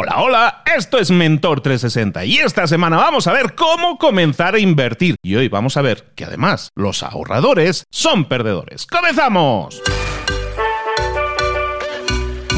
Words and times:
Hola, 0.00 0.14
hola, 0.18 0.62
esto 0.76 0.98
es 0.98 1.10
Mentor 1.10 1.60
360 1.60 2.24
y 2.24 2.36
esta 2.36 2.68
semana 2.68 2.98
vamos 2.98 3.26
a 3.26 3.32
ver 3.32 3.56
cómo 3.56 3.98
comenzar 3.98 4.54
a 4.54 4.60
invertir. 4.60 5.16
Y 5.24 5.34
hoy 5.34 5.48
vamos 5.48 5.76
a 5.76 5.82
ver 5.82 6.12
que 6.14 6.24
además 6.24 6.70
los 6.76 7.02
ahorradores 7.02 7.84
son 7.90 8.26
perdedores. 8.26 8.86
¡Comenzamos! 8.86 9.82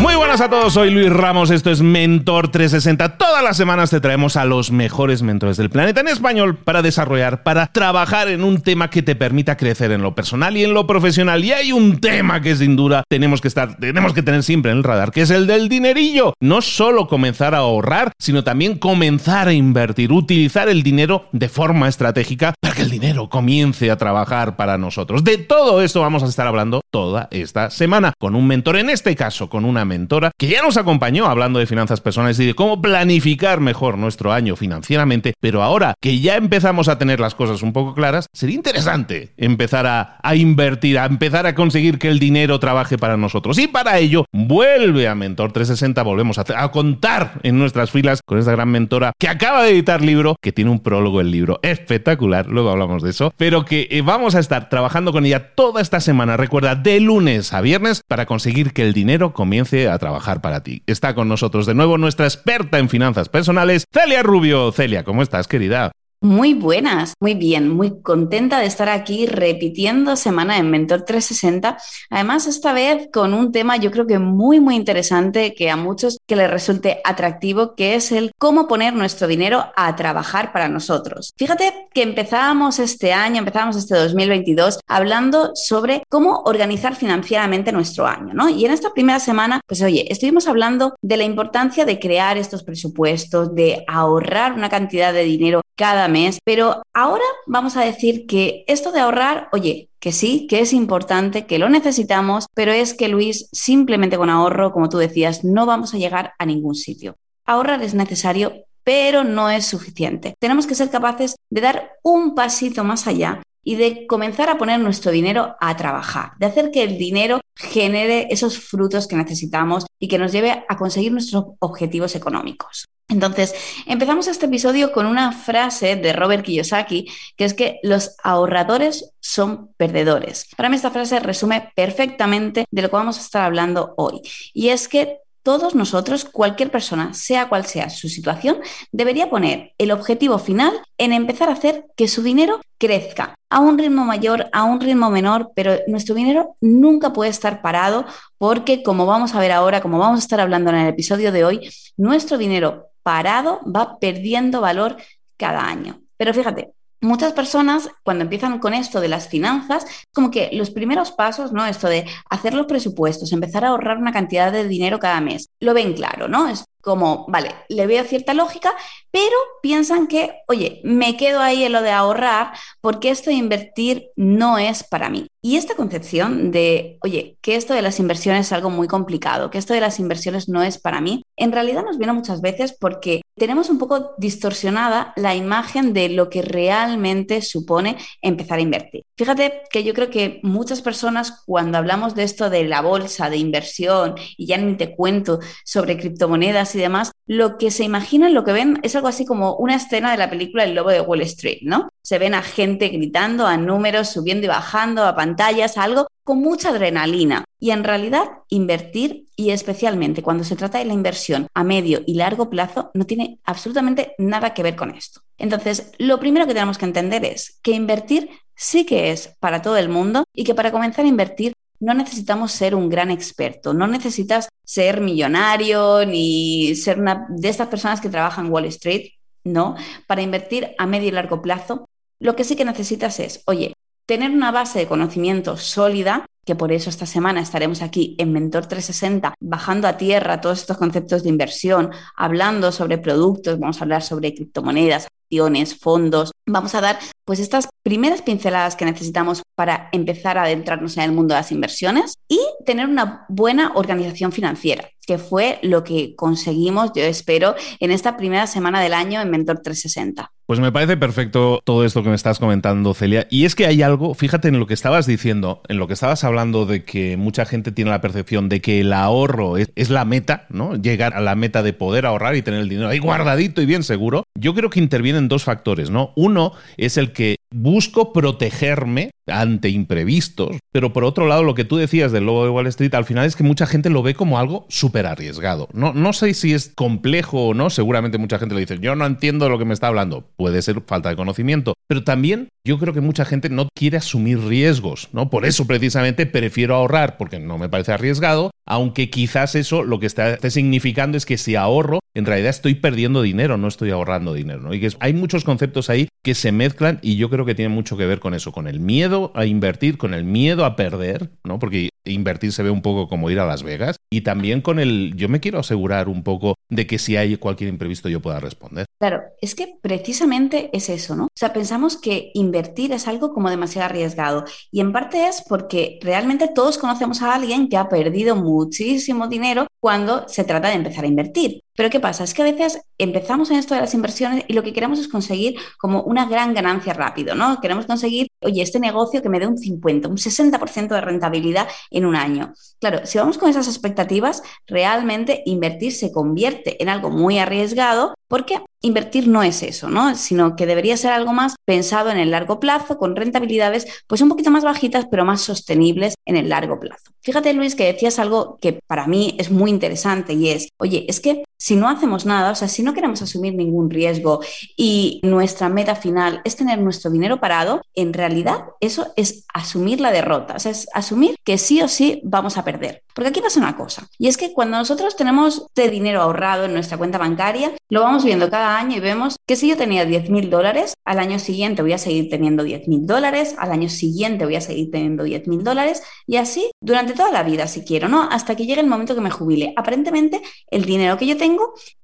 Muy 0.01 0.15
buenas 0.15 0.41
a 0.41 0.49
todos, 0.49 0.73
soy 0.73 0.91
Luis 0.91 1.13
Ramos, 1.13 1.51
esto 1.51 1.71
es 1.71 1.83
Mentor 1.83 2.49
360. 2.49 3.19
Todas 3.19 3.45
las 3.45 3.59
semanas 3.59 3.91
te 3.91 4.01
traemos 4.01 4.39
a 4.39 4.47
los 4.47 4.71
mejores 4.71 5.21
mentores 5.21 5.59
del 5.59 5.69
planeta 5.69 6.01
en 6.01 6.09
español 6.09 6.57
para 6.57 6.81
desarrollar, 6.81 7.43
para 7.43 7.67
trabajar 7.67 8.29
en 8.29 8.43
un 8.43 8.63
tema 8.63 8.89
que 8.89 9.03
te 9.03 9.15
permita 9.15 9.59
crecer 9.59 9.93
en 9.93 10.01
lo 10.01 10.15
personal 10.15 10.57
y 10.57 10.65
en 10.65 10.73
lo 10.73 10.87
profesional. 10.87 11.45
Y 11.45 11.53
hay 11.53 11.73
un 11.73 12.01
tema 12.01 12.41
que 12.41 12.57
sin 12.57 12.77
duda 12.77 13.03
tenemos 13.11 13.43
que 13.43 13.49
estar, 13.49 13.77
tenemos 13.77 14.15
que 14.15 14.23
tener 14.23 14.43
siempre 14.43 14.73
en 14.73 14.79
el 14.79 14.85
radar, 14.85 15.13
que 15.13 15.21
es 15.21 15.31
el 15.31 15.47
del 15.47 15.69
dinerillo. 15.69 16.33
No 16.41 16.63
solo 16.63 17.07
comenzar 17.07 17.55
a 17.55 17.59
ahorrar, 17.59 18.13
sino 18.19 18.43
también 18.43 18.79
comenzar 18.79 19.49
a 19.49 19.53
invertir, 19.53 20.13
utilizar 20.13 20.71
el 20.71 20.83
dinero 20.83 21.29
de 21.33 21.51
forma 21.51 21.89
estratégica 21.89 22.55
para 22.59 22.75
que 22.75 22.83
el 22.83 22.91
dinero 22.91 23.29
comience 23.29 23.91
a 23.91 23.99
trabajar 23.99 24.57
para 24.57 24.79
nosotros. 24.79 25.25
De 25.25 25.37
todo 25.37 25.83
esto 25.83 26.01
vamos 26.01 26.23
a 26.23 26.27
estar 26.27 26.47
hablando 26.47 26.81
toda 26.91 27.29
esta 27.31 27.69
semana 27.69 28.15
con 28.19 28.35
un 28.35 28.47
mentor, 28.47 28.77
en 28.77 28.89
este 28.89 29.15
caso 29.15 29.51
con 29.51 29.67
una 29.67 29.90
mentora 29.91 30.31
que 30.39 30.49
ya 30.49 30.63
nos 30.63 30.77
acompañó 30.77 31.27
hablando 31.27 31.59
de 31.59 31.67
finanzas 31.67 32.01
personales 32.01 32.39
y 32.39 32.47
de 32.47 32.55
cómo 32.55 32.81
planificar 32.81 33.61
mejor 33.61 33.99
nuestro 33.99 34.33
año 34.33 34.55
financieramente, 34.57 35.35
pero 35.41 35.63
ahora 35.63 35.95
que 36.01 36.21
ya 36.21 36.37
empezamos 36.37 36.89
a 36.89 36.97
tener 36.97 37.19
las 37.19 37.35
cosas 37.35 37.63
un 37.63 37.73
poco 37.73 37.95
claras, 37.95 38.29
sería 38.33 38.55
interesante 38.55 39.33
empezar 39.37 39.87
a, 39.87 40.37
invertir, 40.37 40.99
a 40.99 41.07
empezar 41.07 41.47
a 41.47 41.55
conseguir 41.55 41.99
que 41.99 42.09
el 42.09 42.21
dinero 42.21 42.61
trabaje 42.61 42.99
para 42.99 43.17
nosotros. 43.17 43.59
Y 43.59 43.67
para 43.67 43.99
ello, 43.99 44.27
vuelve 44.33 45.09
a 45.09 45.15
Mentor 45.15 45.53
360, 45.53 46.03
volvemos 46.03 46.39
a, 46.39 46.45
a 46.57 46.71
contar 46.71 47.41
en 47.43 47.59
nuestras 47.59 47.91
filas 47.91 48.21
con 48.25 48.39
esta 48.39 48.53
gran 48.53 48.69
mentora 48.69 49.13
que 49.19 49.29
acaba 49.29 49.65
de 49.65 49.71
editar 49.73 50.03
libro, 50.03 50.37
que 50.41 50.53
tiene 50.53 50.71
un 50.71 50.81
prólogo 50.81 51.21
el 51.21 51.31
libro 51.31 51.59
espectacular, 51.63 52.47
luego 52.47 52.71
hablamos 52.71 53.03
de 53.03 53.11
eso, 53.11 53.33
pero 53.37 53.65
que 53.65 53.89
eh, 53.91 54.03
vamos 54.03 54.35
a 54.35 54.39
estar 54.39 54.69
trabajando 54.69 55.13
con 55.13 55.27
ella 55.27 55.55
toda 55.55 55.83
esta 55.83 56.01
semana, 56.01 56.37
recuerda, 56.37 56.75
de 56.75 57.01
lunes 57.01 57.53
a 57.53 57.61
viernes, 57.61 58.03
para 58.07 58.27
conseguir 58.27 58.73
que 58.73 58.83
el 58.83 58.93
dinero 58.93 59.33
comience 59.33 59.80
a 59.89 59.99
trabajar 59.99 60.41
para 60.41 60.63
ti. 60.63 60.83
Está 60.87 61.15
con 61.15 61.29
nosotros 61.29 61.67
de 61.67 61.75
nuevo 61.75 61.99
nuestra 61.99 62.27
experta 62.27 62.79
en 62.79 62.89
finanzas 62.89 63.29
personales, 63.29 63.85
Celia 63.93 64.23
Rubio. 64.23 64.73
Celia, 64.73 65.05
¿cómo 65.05 65.23
estás, 65.23 65.49
querida? 65.49 65.93
Muy 66.23 66.53
buenas, 66.53 67.15
muy 67.19 67.33
bien, 67.33 67.71
muy 67.71 68.03
contenta 68.03 68.59
de 68.59 68.67
estar 68.67 68.91
aquí 68.91 69.25
repitiendo 69.25 70.17
semana 70.17 70.59
en 70.59 70.71
Mentor 70.71 71.07
360. 71.07 71.79
Además, 72.11 72.47
esta 72.47 72.75
vez 72.75 73.09
con 73.11 73.33
un 73.33 73.53
tema 73.53 73.79
yo 73.79 73.91
creo 73.91 74.07
que 74.07 74.19
muy, 74.19 74.61
muy 74.61 74.77
interesante 74.77 75.55
que 75.55 75.71
a 75.71 75.77
muchos 75.77 76.19
que 76.27 76.37
les 76.37 76.51
resulte 76.51 77.01
atractivo, 77.05 77.75
que 77.75 77.95
es 77.95 78.13
el 78.13 78.33
cómo 78.37 78.69
poner 78.69 78.93
nuestro 78.93 79.29
dinero 79.29 79.65
a 79.75 79.97
trabajar 79.97 80.53
para 80.53 80.69
nosotros. 80.69 81.33
Fíjate 81.39 81.89
que 81.95 82.03
empezábamos 82.03 82.81
este 82.81 83.15
año, 83.15 83.39
empezábamos 83.39 83.77
este 83.77 83.95
2022 83.95 84.81
hablando 84.87 85.53
sobre 85.55 86.03
cómo 86.11 86.43
organizar 86.45 86.97
financieramente 86.97 87.73
nuestro 87.73 88.07
año, 88.07 88.35
¿no? 88.35 88.51
Y 88.51 88.67
en 88.67 88.73
esta 88.73 88.93
primera 88.93 89.21
semana, 89.21 89.63
pues 89.67 89.81
oye, 89.81 90.05
estuvimos 90.13 90.47
hablando 90.49 90.97
de 91.01 91.17
la 91.17 91.25
importancia 91.25 91.87
de 91.87 91.99
crear 91.99 92.37
estos 92.37 92.63
presupuestos, 92.63 93.55
de 93.55 93.85
ahorrar 93.89 94.53
una 94.53 94.69
cantidad 94.69 95.15
de 95.15 95.25
dinero 95.25 95.63
cada 95.81 96.10
mes, 96.11 96.39
pero 96.45 96.83
ahora 96.93 97.25
vamos 97.47 97.77
a 97.77 97.85
decir 97.85 98.27
que 98.27 98.65
esto 98.67 98.93
de 98.93 99.01
ahorrar, 99.01 99.49
oye, 99.53 99.91
que 99.99 100.13
sí, 100.13 100.47
que 100.49 100.61
es 100.61 100.73
importante, 100.73 101.47
que 101.47 101.59
lo 101.59 101.69
necesitamos, 101.69 102.47
pero 102.55 102.73
es 102.73 102.95
que 102.95 103.09
Luis, 103.09 103.49
simplemente 103.53 104.17
con 104.17 104.31
ahorro, 104.31 104.73
como 104.73 104.89
tú 104.89 104.99
decías, 104.99 105.45
no 105.45 105.67
vamos 105.67 105.95
a 105.95 105.99
llegar 105.99 106.33
a 106.39 106.47
ningún 106.47 106.75
sitio. 106.75 107.17
Ahorrar 107.45 107.83
es 107.83 107.95
necesario, 107.95 108.65
pero 108.83 109.25
no 109.25 109.51
es 109.51 109.67
suficiente. 109.67 110.35
Tenemos 110.39 110.67
que 110.67 110.75
ser 110.75 110.91
capaces 110.91 111.37
de 111.51 111.61
dar 111.61 111.93
un 112.03 112.35
pasito 112.35 112.83
más 112.85 113.07
allá 113.07 113.43
y 113.63 113.77
de 113.77 114.07
comenzar 114.07 114.49
a 114.49 114.59
poner 114.59 114.81
nuestro 114.81 115.13
dinero 115.13 115.57
a 115.61 115.77
trabajar, 115.77 116.33
de 116.39 116.47
hacer 116.47 116.71
que 116.71 116.83
el 116.83 116.97
dinero 116.97 117.41
genere 117.55 118.29
esos 118.31 118.59
frutos 118.59 119.07
que 119.07 119.17
necesitamos 119.17 119.87
y 119.99 120.09
que 120.09 120.19
nos 120.19 120.33
lleve 120.33 120.65
a 120.67 120.77
conseguir 120.79 121.13
nuestros 121.13 121.45
objetivos 121.59 122.15
económicos. 122.15 122.87
Entonces, 123.11 123.55
empezamos 123.87 124.29
este 124.29 124.47
episodio 124.47 124.93
con 124.93 125.07
una 125.07 125.33
frase 125.33 125.97
de 125.97 126.13
Robert 126.13 126.45
Kiyosaki, 126.45 127.09
que 127.37 127.45
es 127.45 127.55
que 127.55 127.81
los 127.83 128.17
ahorradores 128.23 129.13
son 129.21 129.73
perdedores. 129.77 130.47
Para 130.57 130.69
mí 130.69 130.77
esta 130.77 130.91
frase 130.91 131.21
resume 131.21 131.73
perfectamente 131.75 132.65
de 132.71 132.83
lo 132.83 132.89
que 132.89 132.97
vamos 132.97 133.19
a 133.19 133.23
estar 133.23 133.43
hablando 133.43 133.95
hoy. 133.97 134.21
Y 134.55 134.69
es 134.69 134.89
que 134.89 135.19
todos 135.43 135.75
nosotros, 135.75 136.25
cualquier 136.25 136.71
persona, 136.71 137.15
sea 137.15 137.49
cual 137.49 137.67
sea 137.67 137.91
su 137.91 138.09
situación, 138.09 138.59
debería 138.93 139.31
poner 139.31 139.73
el 139.79 139.91
objetivo 139.91 140.39
final 140.39 140.73
en 140.99 141.13
empezar 141.13 141.49
a 141.49 141.53
hacer 141.53 141.87
que 141.97 142.09
su 142.09 142.23
dinero 142.23 142.61
crezca 142.79 143.35
a 143.51 143.61
un 143.61 143.79
ritmo 143.79 144.05
mayor, 144.05 144.49
a 144.53 144.65
un 144.65 144.81
ritmo 144.81 145.11
menor, 145.11 145.53
pero 145.55 145.79
nuestro 145.87 146.15
dinero 146.15 146.57
nunca 146.61 147.13
puede 147.13 147.31
estar 147.31 147.63
parado 147.63 148.07
porque, 148.39 148.83
como 148.83 149.07
vamos 149.07 149.35
a 149.35 149.41
ver 149.41 149.53
ahora, 149.53 149.81
como 149.81 149.99
vamos 149.99 150.21
a 150.21 150.23
estar 150.23 150.41
hablando 150.41 150.71
en 150.71 150.77
el 150.77 150.89
episodio 150.89 151.33
de 151.33 151.45
hoy, 151.45 151.71
nuestro 151.97 152.39
dinero 152.39 152.91
parado 153.03 153.61
va 153.65 153.99
perdiendo 153.99 154.61
valor 154.61 154.97
cada 155.37 155.67
año. 155.67 156.01
Pero 156.17 156.35
fíjate, 156.35 156.73
muchas 157.01 157.33
personas 157.33 157.89
cuando 158.03 158.25
empiezan 158.25 158.59
con 158.59 158.75
esto 158.75 159.01
de 159.01 159.09
las 159.09 159.29
finanzas, 159.29 159.87
como 160.13 160.31
que 160.31 160.51
los 160.53 160.71
primeros 160.71 161.13
pasos, 161.13 161.53
¿no? 161.53 161.65
Esto 161.67 161.89
de 161.89 162.07
hacer 162.29 162.55
los 162.55 162.67
presupuestos, 162.67 163.33
empezar 163.33 163.65
a 163.65 163.69
ahorrar 163.69 163.99
una 163.99 164.13
cantidad 164.13 164.53
de 164.53 164.69
dinero 164.69 164.99
cada 164.99 165.21
mes, 165.21 165.51
lo 165.61 165.75
ven 165.75 165.95
claro, 165.95 166.29
¿no? 166.29 166.49
Es 166.49 166.65
como, 166.81 167.27
vale, 167.29 167.55
le 167.69 167.87
veo 167.87 168.05
cierta 168.05 168.35
lógica, 168.35 168.75
pero 169.11 169.37
piensan 169.63 170.07
que, 170.07 170.35
oye, 170.49 170.81
me 170.85 171.17
quedo 171.17 171.41
ahí 171.41 171.65
en 171.65 171.73
lo 171.73 171.83
de 171.83 171.91
ahorrar 171.91 172.53
porque 172.81 173.11
esto 173.11 173.31
de 173.31 173.37
invertir 173.37 174.11
no 174.17 174.59
es 174.59 174.85
para 174.85 175.11
mí. 175.11 175.27
Y 175.43 175.57
esta 175.57 175.75
concepción 175.75 176.51
de, 176.51 176.99
oye, 177.03 177.39
que 177.41 177.57
esto 177.57 177.73
de 177.73 177.83
las 177.83 177.99
inversiones 177.99 178.47
es 178.47 178.53
algo 178.53 178.69
muy 178.69 178.89
complicado, 178.89 179.51
que 179.51 179.59
esto 179.59 179.73
de 179.73 179.81
las 179.81 179.99
inversiones 179.99 180.49
no 180.49 180.63
es 180.63 180.79
para 180.79 181.01
mí, 181.01 181.25
en 181.37 181.53
realidad 181.53 181.83
nos 181.83 181.97
viene 181.97 182.13
muchas 182.13 182.43
veces 182.43 182.77
porque 182.79 183.23
tenemos 183.37 183.71
un 183.71 183.79
poco 183.79 184.13
distorsionada 184.19 185.15
la 185.17 185.35
imagen 185.35 185.95
de 185.95 186.11
lo 186.11 186.29
que 186.29 186.43
realmente 186.43 187.41
supone 187.41 187.97
empezar 188.21 188.59
a 188.59 188.63
invertir. 188.63 189.03
Fíjate 189.17 189.63
que 189.71 189.83
yo 189.83 189.95
creo 189.95 190.11
que 190.11 190.41
muchas 190.43 190.83
personas 190.83 191.43
cuando 191.47 191.79
hablamos 191.79 192.15
de 192.15 192.25
esto 192.25 192.51
de 192.51 192.65
la 192.65 192.83
bolsa, 192.83 193.31
de 193.31 193.39
inversión, 193.39 194.15
y 194.37 194.47
ya 194.47 194.59
ni 194.59 194.77
te 194.77 194.95
cuento 194.95 195.39
sobre 195.65 195.97
criptomonedas 195.97 196.70
y 196.75 196.79
demás, 196.79 197.13
lo 197.27 197.59
que 197.59 197.71
se 197.71 197.85
imaginan, 197.85 198.35
lo 198.35 198.45
que 198.45 198.53
ven 198.53 198.79
es 198.83 198.97
algo 198.97 199.09
así 199.09 199.25
como 199.25 199.57
una 199.57 199.77
escena 199.77 200.11
de 200.11 200.19
la 200.19 200.31
película 200.31 200.65
El 200.65 200.75
Lobo 200.75 200.91
de 200.91 201.01
Wall 201.01 201.21
Street, 201.23 201.59
¿no? 201.63 201.89
Se 202.03 202.19
ven 202.19 202.35
a 202.35 202.43
gente 202.43 202.89
gritando, 202.89 203.47
a 203.47 203.57
números, 203.57 204.09
subiendo 204.09 204.47
y 204.47 204.49
bajando, 204.49 205.05
a 205.05 205.15
pantallas, 205.15 205.77
algo 205.77 206.09
con 206.25 206.41
mucha 206.41 206.71
adrenalina. 206.71 207.45
Y 207.59 207.71
en 207.71 207.85
realidad, 207.85 208.25
invertir, 208.49 209.27
y 209.37 209.51
especialmente 209.51 210.23
cuando 210.23 210.45
se 210.45 210.57
trata 210.57 210.79
de 210.79 210.85
la 210.85 210.93
inversión 210.93 211.47
a 211.55 211.65
medio 211.65 212.03
y 212.07 212.15
largo 212.15 212.51
plazo, 212.51 212.91
no 212.95 213.05
tiene 213.05 213.39
absolutamente 213.45 214.15
nada 214.19 214.55
que 214.55 214.63
ver 214.63 214.77
con 214.77 214.95
esto. 214.95 215.21
Entonces, 215.39 215.93
lo 215.99 216.21
primero 216.21 216.47
que 216.47 216.55
tenemos 216.55 216.79
que 216.79 216.85
entender 216.85 217.25
es 217.25 217.59
que 217.63 217.73
invertir 217.73 218.31
sí 218.55 218.85
que 218.85 219.11
es 219.11 219.35
para 219.41 219.63
todo 219.63 219.79
el 219.79 219.89
mundo 219.89 220.25
y 220.35 220.45
que 220.45 220.55
para 220.55 220.71
comenzar 220.71 221.05
a 221.05 221.09
invertir 221.09 221.55
no 221.81 221.95
necesitamos 221.95 222.53
ser 222.53 222.75
un 222.75 222.89
gran 222.89 223.11
experto, 223.11 223.75
no 223.75 223.87
necesitas 223.87 224.49
ser 224.65 225.01
millonario 225.01 226.05
ni 226.07 226.75
ser 226.77 227.01
una 227.01 227.27
de 227.29 227.49
estas 227.49 227.69
personas 227.69 228.01
que 228.01 228.09
trabajan 228.09 228.47
en 228.47 228.53
Wall 228.53 228.67
Street, 228.67 229.13
no. 229.45 229.75
Para 230.07 230.23
invertir 230.23 230.75
a 230.79 230.87
medio 230.87 231.09
y 231.09 231.13
largo 231.13 231.41
plazo 231.43 231.87
lo 232.21 232.37
que 232.37 232.45
sí 232.45 232.55
que 232.55 232.67
necesitas 232.67 233.19
es, 233.19 233.43
oye, 233.47 233.73
tener 234.07 234.31
una 234.31 234.53
base 234.53 234.79
de 234.79 234.87
conocimiento 234.87 235.57
sólida, 235.57 236.27
que 236.45 236.55
por 236.55 236.71
eso 236.71 236.91
esta 236.91 237.07
semana 237.07 237.41
estaremos 237.41 237.81
aquí 237.81 238.15
en 238.19 238.33
Mentor 238.33 238.67
360, 238.67 239.35
bajando 239.41 239.89
a 239.89 239.97
tierra 239.97 240.41
todos 240.41 240.61
estos 240.61 240.77
conceptos 240.77 241.23
de 241.23 241.31
inversión, 241.31 241.91
hablando 242.17 242.73
sobre 242.73 242.99
productos, 242.99 243.59
vamos 243.59 243.81
a 243.81 243.85
hablar 243.85 244.03
sobre 244.03 244.35
criptomonedas, 244.35 245.07
acciones, 245.07 245.79
fondos, 245.79 246.33
vamos 246.47 246.75
a 246.75 246.81
dar 246.81 246.99
pues 247.31 247.39
estas 247.39 247.69
primeras 247.85 248.23
pinceladas 248.23 248.75
que 248.75 248.85
necesitamos 248.85 249.43
para 249.55 249.89
empezar 249.93 250.37
a 250.37 250.43
adentrarnos 250.43 250.97
en 250.97 251.05
el 251.05 251.13
mundo 251.13 251.33
de 251.33 251.39
las 251.39 251.53
inversiones 251.53 252.19
y 252.27 252.41
tener 252.67 252.89
una 252.89 253.25
buena 253.29 253.71
organización 253.77 254.33
financiera, 254.33 254.91
que 255.07 255.19
fue 255.19 255.59
lo 255.63 255.85
que 255.85 256.15
conseguimos, 256.17 256.93
yo 256.95 257.03
espero, 257.03 257.55
en 257.81 257.91
esta 257.91 258.17
primera 258.17 258.47
semana 258.47 258.81
del 258.81 258.95
año 258.95 259.21
en 259.21 259.31
Mentor 259.31 259.61
360. 259.61 260.31
Pues 260.51 260.59
me 260.59 260.73
parece 260.73 260.97
perfecto 260.97 261.61
todo 261.65 261.85
esto 261.85 262.03
que 262.03 262.09
me 262.09 262.17
estás 262.17 262.41
comentando, 262.41 262.93
Celia. 262.93 263.29
Y 263.31 263.45
es 263.45 263.55
que 263.55 263.67
hay 263.67 263.83
algo, 263.83 264.15
fíjate 264.15 264.49
en 264.49 264.59
lo 264.59 264.67
que 264.67 264.75
estabas 264.75 265.07
diciendo, 265.07 265.63
en 265.69 265.79
lo 265.79 265.87
que 265.87 265.95
estabas 265.95 266.25
hablando 266.25 266.67
de 266.67 266.85
que 266.85 267.17
mucha 267.17 267.45
gente 267.45 267.71
tiene 267.71 267.93
la 267.93 268.01
percepción 268.01 268.49
de 268.49 268.61
que 268.61 268.81
el 268.81 268.93
ahorro 268.93 269.57
es, 269.59 269.91
la 269.91 270.05
meta, 270.05 270.47
¿no? 270.51 270.75
Llegar 270.75 271.15
a 271.15 271.21
la 271.21 271.37
meta 271.37 271.63
de 271.63 271.73
poder 271.73 272.05
ahorrar 272.05 272.35
y 272.35 272.43
tener 272.43 272.61
el 272.61 272.69
dinero 272.69 272.89
ahí 272.89 272.99
guardadito 272.99 273.63
y 273.63 273.67
bien 273.67 273.85
seguro. 273.85 274.25
Yo 274.37 274.53
creo 274.53 274.71
que 274.71 274.81
intervienen 274.81 275.29
dos 275.29 275.45
factores, 275.45 275.89
¿no? 275.89 276.13
Uno 276.17 276.53
es 276.77 276.97
el 276.97 277.13
que 277.13 277.37
busco 277.53 278.13
protegerme 278.13 279.11
ante 279.31 279.69
imprevistos. 279.69 280.57
Pero 280.73 280.93
por 280.93 281.05
otro 281.05 281.27
lado, 281.27 281.43
lo 281.43 281.55
que 281.55 281.65
tú 281.65 281.77
decías 281.77 282.13
del 282.13 282.27
lobo 282.27 282.45
de 282.45 282.51
Wall 282.51 282.67
Street, 282.69 282.95
al 282.95 283.05
final 283.05 283.27
es 283.27 283.37
que 283.37 283.45
mucha 283.45 283.67
gente 283.67 283.91
lo 283.91 284.03
ve 284.03 284.15
como 284.15 284.39
algo 284.39 284.67
súper 284.69 285.07
arriesgado. 285.07 285.69
No, 285.73 285.93
no 285.93 286.13
sé 286.13 286.35
si 286.35 286.53
es 286.53 286.73
complejo 286.75 287.49
o 287.49 287.55
no, 287.55 287.71
seguramente 287.71 288.19
mucha 288.19 288.39
gente 288.39 288.55
le 288.55 288.63
dice, 288.63 288.79
yo 288.81 288.95
no 288.95 289.07
entiendo 289.07 289.49
lo 289.49 289.59
que 289.59 289.65
me 289.65 289.75
está 289.75 289.89
hablando. 289.89 290.29
Puede 290.37 290.63
ser 290.63 290.83
falta 290.87 291.09
de 291.09 291.17
conocimiento. 291.17 291.75
Pero 291.89 292.05
también 292.05 292.49
yo 292.65 292.79
creo 292.79 292.95
que 292.95 293.01
mucha 293.01 293.25
gente 293.25 293.49
no 293.49 293.69
quiere 293.75 293.97
asumir 293.97 294.39
riesgos, 294.41 295.09
¿no? 295.13 295.31
Por 295.31 295.45
eso 295.45 295.67
precisamente 295.67 296.27
prefiero 296.27 296.77
ahorrar, 296.77 297.17
porque 297.17 297.39
no 297.39 297.59
me 297.59 297.69
parece 297.69 297.93
arriesgado, 297.93 298.51
aunque 298.67 299.11
quizás 299.11 299.55
eso 299.55 299.83
lo 299.83 299.99
que 299.99 300.07
está 300.07 300.39
significando 300.51 301.17
es 301.17 301.27
que 301.27 301.39
si 301.39 301.57
ahorro, 301.57 302.01
en 302.15 302.27
realidad 302.27 302.51
estoy 302.51 302.75
perdiendo 302.75 303.23
dinero, 303.23 303.57
no 303.57 303.67
estoy 303.67 303.91
ahorrando 303.91 304.35
dinero, 304.35 304.61
¿no? 304.61 304.75
Y 304.75 304.81
que 304.81 304.91
hay 305.01 305.13
muchos 305.13 305.43
conceptos 305.43 305.91
ahí 305.91 306.09
que 306.23 306.35
se 306.35 306.53
mezclan 306.53 306.99
y 307.03 307.17
yo 307.17 307.31
creo 307.31 307.45
que 307.45 307.55
tienen 307.55 307.73
mucho 307.73 307.97
que 307.97 308.07
ver 308.07 308.21
con 308.21 308.35
eso, 308.35 308.53
con 308.53 308.69
el 308.69 308.79
miedo 308.79 309.20
a 309.35 309.47
invertir, 309.47 309.99
con 309.99 310.15
el 310.15 310.25
miedo 310.25 310.65
a 310.65 310.77
perder, 310.77 311.31
¿no? 311.45 311.59
Porque 311.59 311.91
invertir 312.05 312.53
se 312.53 312.63
ve 312.63 312.71
un 312.71 312.83
poco 312.83 313.09
como 313.09 313.31
ir 313.31 313.39
a 313.41 313.47
Las 313.47 313.63
Vegas 313.63 313.97
y 314.11 314.23
también 314.23 314.63
con 314.63 314.79
el 314.79 315.13
yo 315.17 315.29
me 315.29 315.41
quiero 315.41 315.59
asegurar 315.59 316.09
un 316.09 316.23
poco 316.23 316.55
de 316.69 316.87
que 316.87 316.99
si 316.99 317.17
hay 317.17 317.37
cualquier 317.37 317.71
imprevisto 317.71 318.09
yo 318.09 318.21
pueda 318.21 318.41
responder. 318.41 318.87
Claro, 318.99 319.23
es 319.41 319.55
que 319.55 319.77
precisamente 319.81 320.71
es 320.73 320.89
eso, 320.89 321.15
¿no? 321.17 321.25
O 321.25 321.29
sea, 321.35 321.53
pensamos 321.53 321.97
que 321.97 322.31
invertir 322.35 322.93
es 322.93 323.07
algo 323.09 323.33
como 323.33 323.51
demasiado 323.51 323.87
arriesgado 323.87 324.45
y 324.71 324.81
en 324.81 324.93
parte 324.93 325.29
es 325.29 325.43
porque 325.49 325.99
realmente 326.03 326.49
todos 326.49 326.79
conocemos 326.79 327.23
a 327.23 327.35
alguien 327.35 327.69
que 327.69 327.77
ha 327.77 327.89
perdido 327.89 328.37
muchísimo 328.37 329.29
dinero 329.29 329.67
cuando 329.81 330.29
se 330.29 330.45
trata 330.45 330.69
de 330.69 330.75
empezar 330.75 331.05
a 331.05 331.09
invertir. 331.09 331.63
Pero 331.77 331.91
¿qué 331.91 332.01
pasa? 332.01 332.25
Es 332.25 332.35
que 332.35 332.43
a 332.43 332.45
veces 332.45 332.81
empezamos 332.99 333.51
en 333.51 333.57
esto 333.57 333.75
de 333.75 333.81
las 333.81 333.95
inversiones 333.95 334.45
y 334.49 334.53
lo 334.53 334.63
que 334.63 334.73
queremos 334.73 334.99
es 334.99 335.09
conseguir 335.09 335.57
como 335.79 336.03
una 336.03 336.27
gran 336.27 336.53
ganancia 336.53 336.93
rápido, 336.93 337.35
¿no? 337.35 337.61
Queremos 337.61 337.87
conseguir, 337.87 338.29
oye, 338.43 338.63
este 338.63 338.81
negocio 338.81 339.23
que 339.23 339.29
me 339.29 339.41
dé 339.41 339.47
un 339.47 339.57
50, 339.57 340.09
un 340.09 340.19
60% 340.19 340.89
de 340.89 341.01
rentabilidad 341.01 341.69
en 341.91 342.07
un 342.07 342.17
año. 342.17 342.53
Claro, 342.81 343.01
si 343.05 343.19
vamos 343.19 343.39
con 343.39 343.49
esas 343.49 343.69
expectativas, 343.69 344.43
realmente 344.67 345.43
invertir 345.47 345.93
se 345.93 346.13
convierte 346.13 346.83
en 346.83 346.89
algo 346.89 347.11
muy 347.11 347.39
arriesgado 347.39 348.15
porque 348.29 348.61
invertir 348.83 349.29
no 349.29 349.43
es 349.43 349.63
eso, 349.63 349.89
¿no? 349.89 350.15
Sino 350.15 350.57
que 350.57 350.67
debería 350.67 350.97
ser 350.97 351.13
algo 351.13 351.33
más 351.33 351.57
pensado 351.65 352.11
en 352.11 352.19
el 352.19 352.31
largo 352.31 352.61
plazo, 352.61 352.97
con 352.97 353.17
rentabilidades 353.17 354.05
pues 354.07 354.21
un 354.21 354.29
poquito 354.29 354.51
más 354.51 354.65
bajitas, 354.65 355.07
pero 355.11 355.25
más 355.25 355.41
sostenibles 355.43 356.15
en 356.25 356.37
el 356.37 356.49
largo 356.49 356.79
plazo. 356.79 357.11
Fíjate, 357.23 357.53
Luis, 357.53 357.75
que 357.75 357.93
decías 357.93 358.19
algo 358.19 358.59
que 358.61 358.79
para 358.87 359.07
mí 359.07 359.35
es 359.39 359.51
muy 359.51 359.71
interesante 359.71 360.33
y 360.33 360.49
es, 360.51 360.69
oye, 360.79 361.05
es 361.09 361.21
que 361.21 361.45
no 361.77 361.89
hacemos 361.89 362.27
nada, 362.27 362.51
o 362.51 362.55
sea, 362.55 362.69
si 362.69 362.83
no 362.83 362.95
queremos 362.95 363.23
asumir 363.23 363.55
ningún 363.55 363.91
riesgo 363.91 364.41
y 364.77 365.21
nuestra 365.23 365.69
meta 365.69 365.95
final 365.95 366.41
es 366.45 366.57
tener 366.57 366.79
nuestro 366.79 367.11
dinero 367.11 367.41
parado, 367.41 367.83
en 367.95 368.13
realidad 368.13 368.65
eso 368.81 369.13
es 369.17 369.45
asumir 369.53 370.01
la 370.01 370.13
derrota, 370.13 370.57
es 370.57 370.89
asumir 370.93 371.37
que 371.45 371.59
sí 371.59 371.83
o 371.83 371.89
sí 371.89 372.21
vamos 372.25 372.57
a 372.57 372.65
perder. 372.65 373.03
Porque 373.15 373.31
aquí 373.31 373.41
pasa 373.41 373.61
una 373.61 373.77
cosa, 373.77 374.09
y 374.19 374.29
es 374.29 374.37
que 374.37 374.53
cuando 374.53 374.79
nosotros 374.79 375.17
tenemos 375.17 375.67
este 375.67 375.91
dinero 375.91 376.23
ahorrado 376.23 376.65
en 376.65 376.73
nuestra 376.73 376.97
cuenta 376.97 377.19
bancaria, 377.19 377.73
lo 377.89 378.03
vamos 378.03 378.25
viendo 378.25 378.49
cada 378.49 378.79
año 378.79 378.97
y 378.97 379.01
vemos 379.01 379.37
que 379.47 379.57
si 379.57 379.69
yo 379.69 379.77
tenía 379.77 380.05
10 380.05 380.31
mil 380.31 380.49
dólares, 380.49 380.95
al 381.05 381.19
año 381.19 381.39
siguiente 381.39 381.83
voy 381.83 381.93
a 381.93 381.99
seguir 381.99 382.31
teniendo 382.31 382.63
10 382.63 382.89
mil 382.89 383.07
dólares, 383.07 383.55
al 383.59 383.73
año 383.73 383.89
siguiente 383.89 384.45
voy 384.45 384.55
a 384.55 384.61
seguir 384.61 384.91
teniendo 384.91 385.25
10 385.25 385.49
mil 385.49 385.65
dólares, 385.65 386.03
y 386.27 386.37
así 386.37 386.71
durante 386.81 387.15
toda 387.15 387.33
la 387.33 387.43
vida, 387.43 387.67
si 387.67 387.83
quiero, 387.83 388.09
¿no? 388.09 388.23
Hasta 388.31 388.55
que 388.55 388.65
llegue 388.65 388.81
el 388.81 388.87
momento 388.87 389.15
que 389.15 389.21
me 389.21 389.31
jubile. 389.31 389.75
Aparentemente, 389.77 390.41
el 390.71 390.85
dinero 390.85 391.19
que 391.19 391.27
yo 391.27 391.37
tengo 391.37 391.50